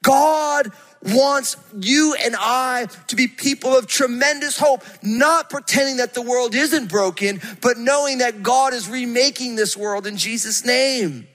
God 0.02 0.70
wants 1.02 1.56
you 1.78 2.14
and 2.22 2.34
I 2.38 2.86
to 3.08 3.16
be 3.16 3.26
people 3.26 3.76
of 3.76 3.86
tremendous 3.86 4.58
hope, 4.58 4.82
not 5.02 5.50
pretending 5.50 5.98
that 5.98 6.14
the 6.14 6.22
world 6.22 6.54
isn't 6.54 6.88
broken, 6.88 7.40
but 7.60 7.78
knowing 7.78 8.18
that 8.18 8.42
God 8.42 8.72
is 8.72 8.88
remaking 8.88 9.56
this 9.56 9.76
world 9.76 10.06
in 10.06 10.16
Jesus' 10.16 10.64
name. 10.64 11.26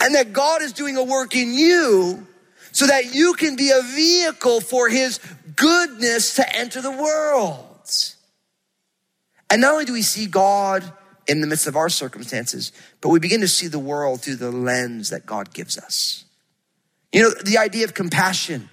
And 0.00 0.14
that 0.16 0.32
God 0.32 0.60
is 0.60 0.72
doing 0.72 0.96
a 0.96 1.04
work 1.04 1.36
in 1.36 1.54
you 1.54 2.26
so 2.78 2.86
that 2.86 3.12
you 3.12 3.34
can 3.34 3.56
be 3.56 3.70
a 3.70 3.82
vehicle 3.82 4.60
for 4.60 4.88
his 4.88 5.18
goodness 5.56 6.36
to 6.36 6.56
enter 6.56 6.80
the 6.80 6.92
world. 6.92 7.64
And 9.50 9.60
not 9.60 9.72
only 9.72 9.84
do 9.84 9.94
we 9.94 10.02
see 10.02 10.26
God 10.26 10.84
in 11.26 11.40
the 11.40 11.48
midst 11.48 11.66
of 11.66 11.74
our 11.74 11.88
circumstances, 11.88 12.70
but 13.00 13.08
we 13.08 13.18
begin 13.18 13.40
to 13.40 13.48
see 13.48 13.66
the 13.66 13.80
world 13.80 14.20
through 14.20 14.36
the 14.36 14.52
lens 14.52 15.10
that 15.10 15.26
God 15.26 15.52
gives 15.52 15.76
us. 15.76 16.24
You 17.12 17.22
know, 17.22 17.30
the 17.44 17.58
idea 17.58 17.84
of 17.84 17.94
compassion 17.94 18.68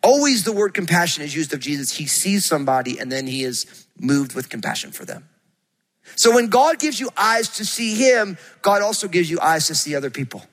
Always 0.00 0.44
the 0.44 0.52
word 0.52 0.74
compassion 0.74 1.24
is 1.24 1.34
used 1.34 1.52
of 1.52 1.58
Jesus. 1.58 1.96
He 1.96 2.06
sees 2.06 2.44
somebody 2.44 3.00
and 3.00 3.10
then 3.10 3.26
he 3.26 3.42
is 3.42 3.86
moved 3.98 4.32
with 4.32 4.48
compassion 4.48 4.92
for 4.92 5.04
them. 5.04 5.28
So 6.14 6.32
when 6.32 6.50
God 6.50 6.78
gives 6.78 7.00
you 7.00 7.10
eyes 7.16 7.48
to 7.56 7.64
see 7.64 7.96
him, 7.96 8.38
God 8.62 8.80
also 8.80 9.08
gives 9.08 9.28
you 9.28 9.40
eyes 9.40 9.66
to 9.66 9.74
see 9.74 9.96
other 9.96 10.08
people. 10.08 10.44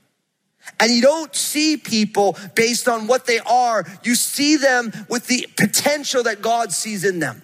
And 0.80 0.91
you 0.91 1.01
don't 1.01 1.34
see 1.36 1.78
people 1.78 2.38
based 2.56 2.88
on 2.88 3.08
what 3.08 3.25
they 3.25 3.39
are. 3.39 3.86
You 4.04 4.15
see 4.15 4.58
them 4.58 4.91
with 5.10 5.28
the 5.28 5.47
potential 5.56 6.23
that 6.23 6.41
God 6.41 6.71
sees 6.71 7.06
in 7.06 7.19
them. 7.19 7.41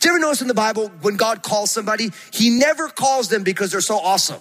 Do 0.00 0.08
you 0.08 0.14
ever 0.14 0.20
notice 0.20 0.42
in 0.42 0.48
the 0.48 0.54
Bible 0.54 0.88
when 1.00 1.16
God 1.16 1.42
calls 1.42 1.70
somebody, 1.70 2.10
he 2.32 2.50
never 2.50 2.88
calls 2.88 3.28
them 3.28 3.42
because 3.42 3.72
they're 3.72 3.80
so 3.80 3.98
awesome. 3.98 4.40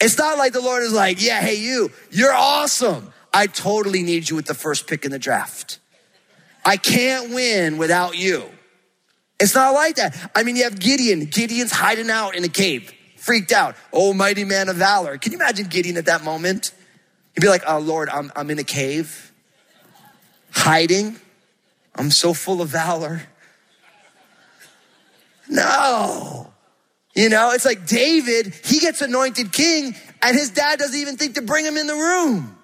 It's 0.00 0.18
not 0.18 0.38
like 0.38 0.52
the 0.52 0.60
Lord 0.60 0.82
is 0.82 0.92
like, 0.92 1.22
yeah, 1.22 1.40
hey, 1.40 1.56
you, 1.56 1.90
you're 2.10 2.32
awesome. 2.32 3.12
I 3.32 3.46
totally 3.46 4.02
need 4.02 4.28
you 4.28 4.36
with 4.36 4.46
the 4.46 4.54
first 4.54 4.86
pick 4.86 5.04
in 5.04 5.10
the 5.10 5.18
draft. 5.18 5.78
I 6.64 6.76
can't 6.76 7.32
win 7.32 7.78
without 7.78 8.16
you. 8.16 8.44
It's 9.40 9.54
not 9.54 9.74
like 9.74 9.96
that. 9.96 10.16
I 10.36 10.44
mean, 10.44 10.56
you 10.56 10.64
have 10.64 10.78
Gideon. 10.78 11.24
Gideon's 11.24 11.72
hiding 11.72 12.10
out 12.10 12.36
in 12.36 12.44
a 12.44 12.48
cave, 12.48 12.92
freaked 13.22 13.52
out. 13.52 13.76
Oh, 13.92 14.12
mighty 14.12 14.44
man 14.44 14.68
of 14.68 14.76
valor. 14.76 15.16
Can 15.16 15.30
you 15.30 15.38
imagine 15.38 15.66
Gideon 15.68 15.96
at 15.96 16.06
that 16.06 16.24
moment? 16.24 16.72
He'd 17.34 17.40
be 17.40 17.48
like, 17.48 17.62
oh, 17.66 17.78
Lord, 17.78 18.08
I'm, 18.08 18.32
I'm 18.34 18.50
in 18.50 18.58
a 18.58 18.64
cave, 18.64 19.32
hiding. 20.50 21.16
I'm 21.94 22.10
so 22.10 22.34
full 22.34 22.60
of 22.60 22.68
valor. 22.68 23.22
No. 25.48 26.52
You 27.14 27.28
know, 27.28 27.52
it's 27.52 27.64
like 27.64 27.86
David, 27.86 28.54
he 28.64 28.80
gets 28.80 29.00
anointed 29.02 29.52
king, 29.52 29.94
and 30.20 30.36
his 30.36 30.50
dad 30.50 30.80
doesn't 30.80 30.98
even 30.98 31.16
think 31.16 31.36
to 31.36 31.42
bring 31.42 31.64
him 31.64 31.76
in 31.76 31.86
the 31.86 31.94
room. 31.94 32.58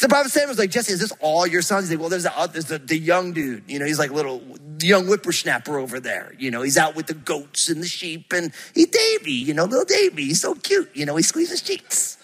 The 0.00 0.08
Bible 0.08 0.28
Samuel 0.28 0.50
was 0.50 0.58
like, 0.58 0.70
Jesse, 0.70 0.92
is 0.92 1.00
this 1.00 1.12
all 1.20 1.46
your 1.46 1.62
sons? 1.62 1.88
He's 1.88 1.96
like, 1.96 2.00
well, 2.00 2.10
there's, 2.10 2.24
the, 2.24 2.50
there's 2.52 2.66
the, 2.66 2.78
the 2.78 2.98
young 2.98 3.32
dude. 3.32 3.64
You 3.66 3.80
know, 3.80 3.86
he's 3.86 3.98
like 3.98 4.12
little 4.12 4.40
young 4.82 5.06
whippersnapper 5.06 5.78
over 5.78 6.00
there. 6.00 6.34
You 6.38 6.50
know, 6.50 6.62
he's 6.62 6.78
out 6.78 6.96
with 6.96 7.06
the 7.06 7.14
goats 7.14 7.68
and 7.68 7.82
the 7.82 7.86
sheep, 7.86 8.32
and 8.32 8.52
he 8.74 8.84
Davy, 8.84 9.32
you 9.32 9.54
know, 9.54 9.64
little 9.64 9.84
Davy. 9.84 10.26
He's 10.26 10.40
so 10.40 10.54
cute. 10.54 10.90
You 10.94 11.06
know, 11.06 11.16
he 11.16 11.22
squeezes 11.22 11.62
cheeks. 11.62 12.16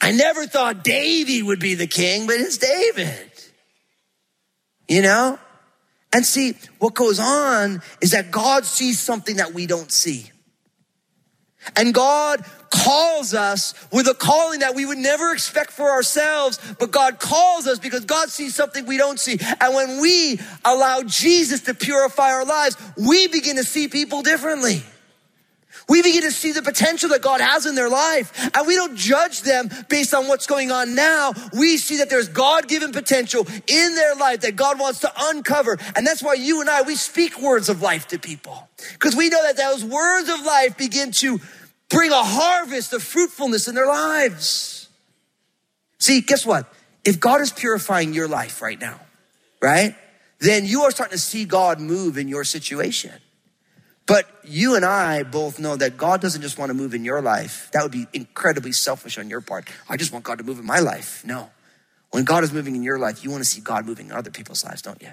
I 0.00 0.10
never 0.10 0.46
thought 0.46 0.82
Davy 0.82 1.42
would 1.42 1.60
be 1.60 1.74
the 1.74 1.86
king, 1.86 2.26
but 2.26 2.36
it's 2.36 2.58
David. 2.58 3.30
You 4.88 5.02
know? 5.02 5.38
And 6.12 6.26
see, 6.26 6.54
what 6.78 6.94
goes 6.94 7.18
on 7.18 7.80
is 8.00 8.10
that 8.10 8.30
God 8.30 8.64
sees 8.64 9.00
something 9.00 9.36
that 9.36 9.54
we 9.54 9.66
don't 9.66 9.90
see. 9.90 10.30
And 11.76 11.94
God 11.94 12.44
calls 12.72 13.34
us 13.34 13.74
with 13.92 14.08
a 14.08 14.14
calling 14.14 14.60
that 14.60 14.74
we 14.74 14.86
would 14.86 14.98
never 14.98 15.32
expect 15.32 15.70
for 15.70 15.90
ourselves, 15.90 16.58
but 16.78 16.90
God 16.90 17.20
calls 17.20 17.66
us 17.66 17.78
because 17.78 18.04
God 18.06 18.30
sees 18.30 18.54
something 18.54 18.86
we 18.86 18.96
don't 18.96 19.20
see. 19.20 19.38
And 19.60 19.74
when 19.74 20.00
we 20.00 20.40
allow 20.64 21.02
Jesus 21.02 21.60
to 21.62 21.74
purify 21.74 22.32
our 22.32 22.46
lives, 22.46 22.76
we 22.96 23.28
begin 23.28 23.56
to 23.56 23.64
see 23.64 23.88
people 23.88 24.22
differently. 24.22 24.82
We 25.88 26.00
begin 26.00 26.22
to 26.22 26.30
see 26.30 26.52
the 26.52 26.62
potential 26.62 27.10
that 27.10 27.22
God 27.22 27.40
has 27.40 27.66
in 27.66 27.74
their 27.74 27.90
life. 27.90 28.50
And 28.56 28.66
we 28.66 28.76
don't 28.76 28.96
judge 28.96 29.42
them 29.42 29.68
based 29.88 30.14
on 30.14 30.28
what's 30.28 30.46
going 30.46 30.70
on 30.70 30.94
now. 30.94 31.32
We 31.52 31.76
see 31.76 31.98
that 31.98 32.08
there's 32.08 32.28
God 32.28 32.68
given 32.68 32.92
potential 32.92 33.46
in 33.66 33.94
their 33.94 34.14
life 34.14 34.40
that 34.42 34.56
God 34.56 34.78
wants 34.78 35.00
to 35.00 35.12
uncover. 35.18 35.78
And 35.96 36.06
that's 36.06 36.22
why 36.22 36.34
you 36.34 36.60
and 36.60 36.70
I, 36.70 36.82
we 36.82 36.94
speak 36.94 37.40
words 37.40 37.68
of 37.68 37.82
life 37.82 38.08
to 38.08 38.18
people. 38.18 38.68
Because 38.92 39.14
we 39.14 39.28
know 39.28 39.42
that 39.42 39.56
those 39.56 39.84
words 39.84 40.28
of 40.28 40.44
life 40.46 40.78
begin 40.78 41.10
to 41.12 41.40
bring 41.92 42.10
a 42.10 42.22
harvest 42.22 42.92
of 42.92 43.02
fruitfulness 43.02 43.68
in 43.68 43.74
their 43.74 43.86
lives. 43.86 44.88
See, 45.98 46.20
guess 46.20 46.44
what? 46.44 46.72
If 47.04 47.20
God 47.20 47.40
is 47.40 47.52
purifying 47.52 48.12
your 48.14 48.28
life 48.28 48.62
right 48.62 48.80
now, 48.80 49.00
right? 49.60 49.94
Then 50.40 50.64
you 50.64 50.82
are 50.82 50.90
starting 50.90 51.16
to 51.16 51.22
see 51.22 51.44
God 51.44 51.80
move 51.80 52.18
in 52.18 52.26
your 52.26 52.44
situation. 52.44 53.12
But 54.06 54.26
you 54.42 54.74
and 54.74 54.84
I 54.84 55.22
both 55.22 55.60
know 55.60 55.76
that 55.76 55.96
God 55.96 56.20
doesn't 56.20 56.42
just 56.42 56.58
want 56.58 56.70
to 56.70 56.74
move 56.74 56.94
in 56.94 57.04
your 57.04 57.22
life. 57.22 57.70
That 57.72 57.82
would 57.84 57.92
be 57.92 58.06
incredibly 58.12 58.72
selfish 58.72 59.16
on 59.16 59.30
your 59.30 59.40
part. 59.40 59.68
I 59.88 59.96
just 59.96 60.12
want 60.12 60.24
God 60.24 60.38
to 60.38 60.44
move 60.44 60.58
in 60.58 60.66
my 60.66 60.80
life. 60.80 61.22
No. 61.24 61.50
When 62.10 62.24
God 62.24 62.42
is 62.42 62.52
moving 62.52 62.74
in 62.74 62.82
your 62.82 62.98
life, 62.98 63.22
you 63.22 63.30
want 63.30 63.44
to 63.44 63.48
see 63.48 63.60
God 63.60 63.86
moving 63.86 64.06
in 64.06 64.12
other 64.12 64.30
people's 64.30 64.64
lives, 64.64 64.82
don't 64.82 65.00
you? 65.00 65.12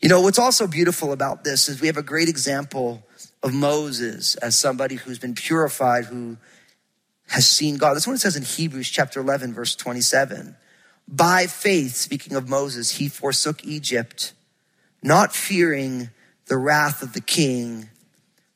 You 0.00 0.08
know, 0.08 0.20
what's 0.20 0.38
also 0.38 0.66
beautiful 0.66 1.12
about 1.12 1.42
this 1.42 1.68
is 1.68 1.80
we 1.80 1.88
have 1.88 1.96
a 1.96 2.02
great 2.02 2.28
example 2.28 3.02
of 3.42 3.54
Moses 3.54 4.34
as 4.36 4.56
somebody 4.56 4.96
who's 4.96 5.18
been 5.18 5.34
purified, 5.34 6.06
who 6.06 6.36
has 7.28 7.48
seen 7.48 7.76
God. 7.76 7.94
That's 7.94 8.06
what 8.06 8.14
it 8.14 8.20
says 8.20 8.36
in 8.36 8.42
Hebrews 8.42 8.88
chapter 8.88 9.20
11, 9.20 9.54
verse 9.54 9.74
27. 9.74 10.56
By 11.06 11.46
faith, 11.46 11.94
speaking 11.94 12.36
of 12.36 12.48
Moses, 12.48 12.92
he 12.92 13.08
forsook 13.08 13.64
Egypt, 13.64 14.32
not 15.02 15.34
fearing 15.34 16.10
the 16.46 16.56
wrath 16.56 17.02
of 17.02 17.12
the 17.12 17.20
king 17.20 17.88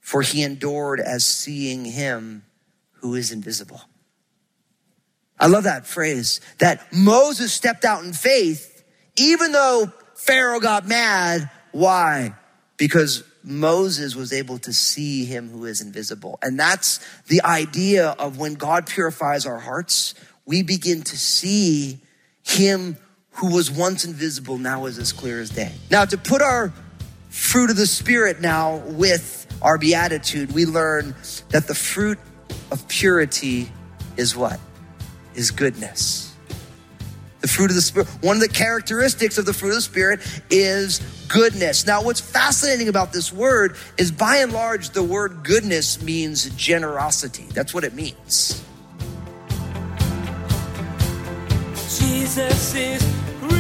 for 0.03 0.21
he 0.21 0.43
endured 0.43 1.01
as 1.01 1.25
seeing 1.25 1.85
him 1.87 2.45
who 2.95 3.15
is 3.15 3.33
invisible. 3.33 3.81
I 5.39 5.47
love 5.47 5.65
that 5.65 5.87
phrase 5.87 6.41
that 6.59 6.93
Moses 6.93 7.53
stepped 7.53 7.85
out 7.85 8.05
in 8.05 8.13
faith, 8.13 8.85
even 9.17 9.53
though 9.53 9.91
Pharaoh 10.15 10.61
got 10.61 10.87
mad. 10.87 11.49
Why? 11.71 12.35
Because 12.77 13.25
Moses 13.45 14.15
was 14.15 14.33
able 14.33 14.59
to 14.59 14.73
see 14.73 15.25
him 15.25 15.49
who 15.51 15.65
is 15.65 15.81
invisible. 15.81 16.39
And 16.43 16.59
that's 16.59 17.01
the 17.27 17.43
idea 17.43 18.11
of 18.19 18.39
when 18.39 18.55
God 18.55 18.87
purifies 18.87 19.47
our 19.47 19.59
hearts, 19.59 20.15
we 20.47 20.63
begin 20.63 21.03
to 21.03 21.17
see 21.17 22.01
him 22.43 22.97
who 23.33 23.55
was 23.55 23.71
once 23.71 24.05
invisible 24.05 24.59
now 24.59 24.87
is 24.87 24.99
as 24.99 25.13
clear 25.13 25.41
as 25.41 25.51
day. 25.51 25.73
Now, 25.91 26.05
to 26.05 26.19
put 26.19 26.43
our 26.43 26.73
fruit 27.31 27.71
of 27.71 27.77
the 27.77 27.87
Spirit 27.87 28.41
now 28.41 28.77
with 28.77 29.47
our 29.63 29.79
beatitude, 29.79 30.53
we 30.53 30.67
learn 30.67 31.15
that 31.49 31.67
the 31.67 31.75
fruit 31.75 32.19
of 32.71 32.87
purity 32.89 33.71
is 34.17 34.37
what? 34.37 34.61
Is 35.35 35.51
goodness. 35.51 36.22
The 37.43 37.49
fruit 37.49 37.71
of 37.71 37.77
the 37.77 37.83
Spirit, 37.83 38.09
one 38.21 38.37
of 38.37 38.41
the 38.41 38.49
characteristics 38.49 39.37
of 39.37 39.47
the 39.47 39.53
fruit 39.53 39.71
of 39.71 39.75
the 39.75 39.83
Spirit 39.83 40.21
is 40.49 41.01
goodness. 41.27 41.85
Now, 41.87 42.03
what's 42.03 42.21
fascinating 42.21 42.89
about 42.89 43.13
this 43.13 43.33
word 43.33 43.77
is 43.99 44.13
by 44.13 44.37
and 44.37 44.53
large, 44.53 44.91
the 44.91 45.03
word 45.03 45.43
goodness 45.43 46.01
means 46.03 46.49
generosity. 46.51 47.47
That's 47.53 47.75
what 47.75 47.83
it 47.83 47.95
means. 47.95 48.65
Jesus 51.99 52.75
is 52.77 53.05
real. 53.43 53.51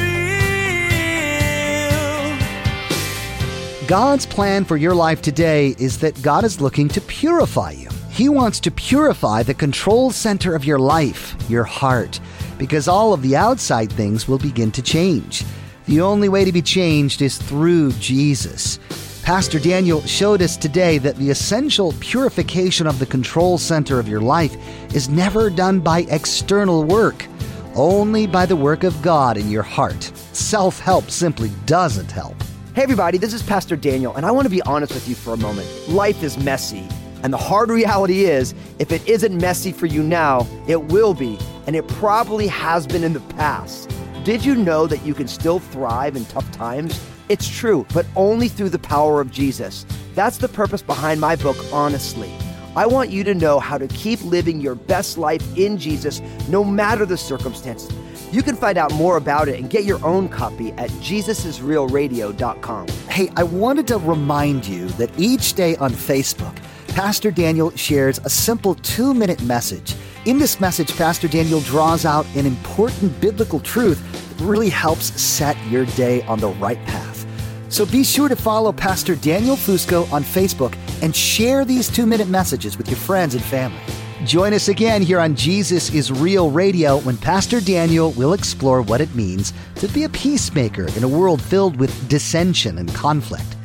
God's 3.88 4.26
plan 4.26 4.64
for 4.64 4.76
your 4.76 4.94
life 4.94 5.22
today 5.22 5.74
is 5.78 5.98
that 5.98 6.22
God 6.22 6.44
is 6.44 6.60
looking 6.60 6.88
to 6.90 7.00
purify 7.00 7.72
you. 7.72 7.88
He 8.10 8.28
wants 8.28 8.60
to 8.60 8.70
purify 8.70 9.42
the 9.42 9.54
control 9.54 10.12
center 10.12 10.54
of 10.54 10.64
your 10.64 10.78
life, 10.78 11.34
your 11.48 11.64
heart, 11.64 12.20
because 12.62 12.86
all 12.86 13.12
of 13.12 13.22
the 13.22 13.34
outside 13.34 13.90
things 13.90 14.28
will 14.28 14.38
begin 14.38 14.70
to 14.70 14.80
change. 14.80 15.44
The 15.86 16.00
only 16.00 16.28
way 16.28 16.44
to 16.44 16.52
be 16.52 16.62
changed 16.62 17.20
is 17.20 17.36
through 17.36 17.90
Jesus. 17.94 18.78
Pastor 19.24 19.58
Daniel 19.58 20.00
showed 20.02 20.40
us 20.40 20.56
today 20.56 20.98
that 20.98 21.16
the 21.16 21.30
essential 21.30 21.92
purification 21.98 22.86
of 22.86 23.00
the 23.00 23.06
control 23.06 23.58
center 23.58 23.98
of 23.98 24.06
your 24.06 24.20
life 24.20 24.54
is 24.94 25.08
never 25.08 25.50
done 25.50 25.80
by 25.80 26.06
external 26.08 26.84
work, 26.84 27.26
only 27.74 28.28
by 28.28 28.46
the 28.46 28.54
work 28.54 28.84
of 28.84 29.02
God 29.02 29.36
in 29.36 29.50
your 29.50 29.64
heart. 29.64 30.12
Self 30.32 30.78
help 30.78 31.10
simply 31.10 31.50
doesn't 31.66 32.12
help. 32.12 32.40
Hey, 32.76 32.84
everybody, 32.84 33.18
this 33.18 33.34
is 33.34 33.42
Pastor 33.42 33.74
Daniel, 33.74 34.14
and 34.14 34.24
I 34.24 34.30
want 34.30 34.44
to 34.46 34.50
be 34.50 34.62
honest 34.62 34.94
with 34.94 35.08
you 35.08 35.16
for 35.16 35.32
a 35.32 35.36
moment. 35.36 35.68
Life 35.88 36.22
is 36.22 36.38
messy, 36.38 36.86
and 37.24 37.32
the 37.32 37.38
hard 37.38 37.70
reality 37.70 38.26
is 38.26 38.54
if 38.78 38.92
it 38.92 39.04
isn't 39.08 39.36
messy 39.36 39.72
for 39.72 39.86
you 39.86 40.04
now, 40.04 40.46
it 40.68 40.80
will 40.80 41.12
be, 41.12 41.40
and 41.66 41.76
it 41.76 41.86
probably 41.88 42.46
has 42.48 42.86
been 42.86 43.04
in 43.04 43.12
the 43.12 43.20
past. 43.20 43.90
Did 44.24 44.44
you 44.44 44.54
know 44.54 44.86
that 44.86 45.04
you 45.04 45.14
can 45.14 45.28
still 45.28 45.58
thrive 45.58 46.16
in 46.16 46.24
tough 46.26 46.50
times? 46.52 47.04
It's 47.28 47.48
true, 47.48 47.86
but 47.92 48.06
only 48.16 48.48
through 48.48 48.70
the 48.70 48.78
power 48.78 49.20
of 49.20 49.30
Jesus. 49.30 49.86
That's 50.14 50.38
the 50.38 50.48
purpose 50.48 50.82
behind 50.82 51.20
my 51.20 51.36
book, 51.36 51.56
Honestly. 51.72 52.32
I 52.74 52.86
want 52.86 53.10
you 53.10 53.22
to 53.24 53.34
know 53.34 53.60
how 53.60 53.76
to 53.76 53.86
keep 53.88 54.22
living 54.24 54.60
your 54.60 54.74
best 54.74 55.18
life 55.18 55.42
in 55.58 55.76
Jesus 55.76 56.22
no 56.48 56.64
matter 56.64 57.04
the 57.04 57.18
circumstances. 57.18 57.92
You 58.32 58.42
can 58.42 58.56
find 58.56 58.78
out 58.78 58.94
more 58.94 59.18
about 59.18 59.48
it 59.48 59.60
and 59.60 59.68
get 59.68 59.84
your 59.84 60.02
own 60.04 60.30
copy 60.30 60.72
at 60.72 60.88
jesusisrealradio.com. 60.90 62.88
Hey, 63.08 63.28
I 63.36 63.42
wanted 63.42 63.86
to 63.88 63.98
remind 63.98 64.66
you 64.66 64.88
that 64.88 65.10
each 65.18 65.52
day 65.52 65.76
on 65.76 65.92
Facebook, 65.92 66.56
Pastor 66.88 67.30
Daniel 67.30 67.70
shares 67.76 68.20
a 68.24 68.30
simple 68.30 68.74
two 68.76 69.12
minute 69.12 69.42
message. 69.42 69.94
In 70.24 70.38
this 70.38 70.60
message, 70.60 70.96
Pastor 70.96 71.26
Daniel 71.26 71.58
draws 71.62 72.04
out 72.04 72.24
an 72.36 72.46
important 72.46 73.20
biblical 73.20 73.58
truth 73.58 74.00
that 74.38 74.44
really 74.44 74.68
helps 74.68 75.20
set 75.20 75.56
your 75.66 75.84
day 75.84 76.22
on 76.22 76.38
the 76.38 76.50
right 76.50 76.78
path. 76.84 77.26
So 77.68 77.84
be 77.84 78.04
sure 78.04 78.28
to 78.28 78.36
follow 78.36 78.70
Pastor 78.70 79.16
Daniel 79.16 79.56
Fusco 79.56 80.10
on 80.12 80.22
Facebook 80.22 80.78
and 81.02 81.16
share 81.16 81.64
these 81.64 81.88
two 81.88 82.06
minute 82.06 82.28
messages 82.28 82.78
with 82.78 82.88
your 82.88 82.98
friends 82.98 83.34
and 83.34 83.42
family. 83.42 83.80
Join 84.24 84.54
us 84.54 84.68
again 84.68 85.02
here 85.02 85.18
on 85.18 85.34
Jesus 85.34 85.92
is 85.92 86.12
Real 86.12 86.52
Radio 86.52 86.98
when 87.00 87.16
Pastor 87.16 87.60
Daniel 87.60 88.12
will 88.12 88.32
explore 88.32 88.80
what 88.80 89.00
it 89.00 89.12
means 89.16 89.52
to 89.74 89.88
be 89.88 90.04
a 90.04 90.08
peacemaker 90.08 90.86
in 90.96 91.02
a 91.02 91.08
world 91.08 91.42
filled 91.42 91.80
with 91.80 92.08
dissension 92.08 92.78
and 92.78 92.94
conflict. 92.94 93.56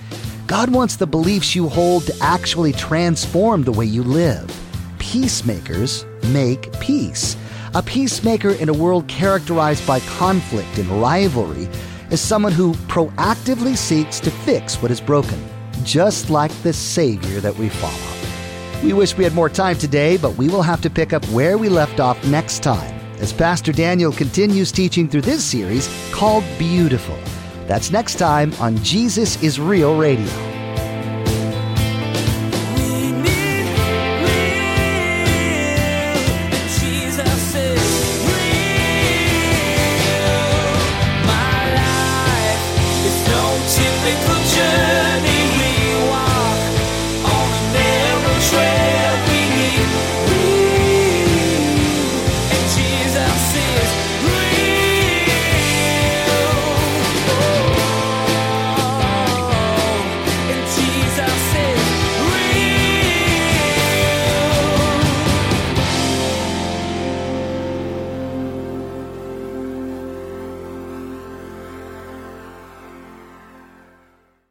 God 0.48 0.72
wants 0.72 0.96
the 0.96 1.06
beliefs 1.06 1.54
you 1.54 1.70
hold 1.70 2.08
to 2.08 2.18
actually 2.20 2.74
transform 2.74 3.62
the 3.62 3.72
way 3.72 3.86
you 3.86 4.02
live. 4.02 4.52
Peacemakers 4.98 6.07
make 6.26 6.72
peace. 6.80 7.36
A 7.74 7.82
peacemaker 7.82 8.52
in 8.52 8.70
a 8.70 8.74
world 8.74 9.08
characterized 9.08 9.86
by 9.86 10.00
conflict 10.02 10.78
and 10.78 10.90
rivalry 11.02 11.68
is 12.12 12.22
someone 12.22 12.52
who 12.52 12.74
proactively 12.88 13.76
seeks 13.76 14.20
to 14.22 14.32
fix 14.32 14.82
what 14.82 14.92
is 14.92 15.02
broken, 15.02 15.44
just 15.84 16.30
like 16.30 16.52
the 16.64 16.74
Savior 16.74 17.40
that 17.42 17.56
we 17.56 17.70
follow. 17.70 18.84
We 18.84 18.94
wish 18.94 19.18
we 19.18 19.24
had 19.24 19.34
more 19.34 19.50
time 19.50 19.78
today, 19.78 20.18
but 20.18 20.36
we 20.38 20.50
will 20.50 20.62
have 20.62 20.82
to 20.82 20.90
pick 20.90 21.12
up 21.12 21.26
where 21.30 21.58
we 21.58 21.68
left 21.68 22.00
off 22.00 22.24
next 22.28 22.64
time 22.64 22.94
as 23.20 23.34
Pastor 23.34 23.72
Daniel 23.72 24.12
continues 24.12 24.72
teaching 24.72 25.08
through 25.08 25.22
this 25.22 25.44
series 25.44 25.90
called 26.12 26.44
Beautiful. 26.58 27.18
That's 27.66 27.92
next 27.92 28.16
time 28.16 28.54
on 28.60 28.78
Jesus 28.78 29.42
is 29.44 29.60
Real 29.60 29.98
Radio. 29.98 30.47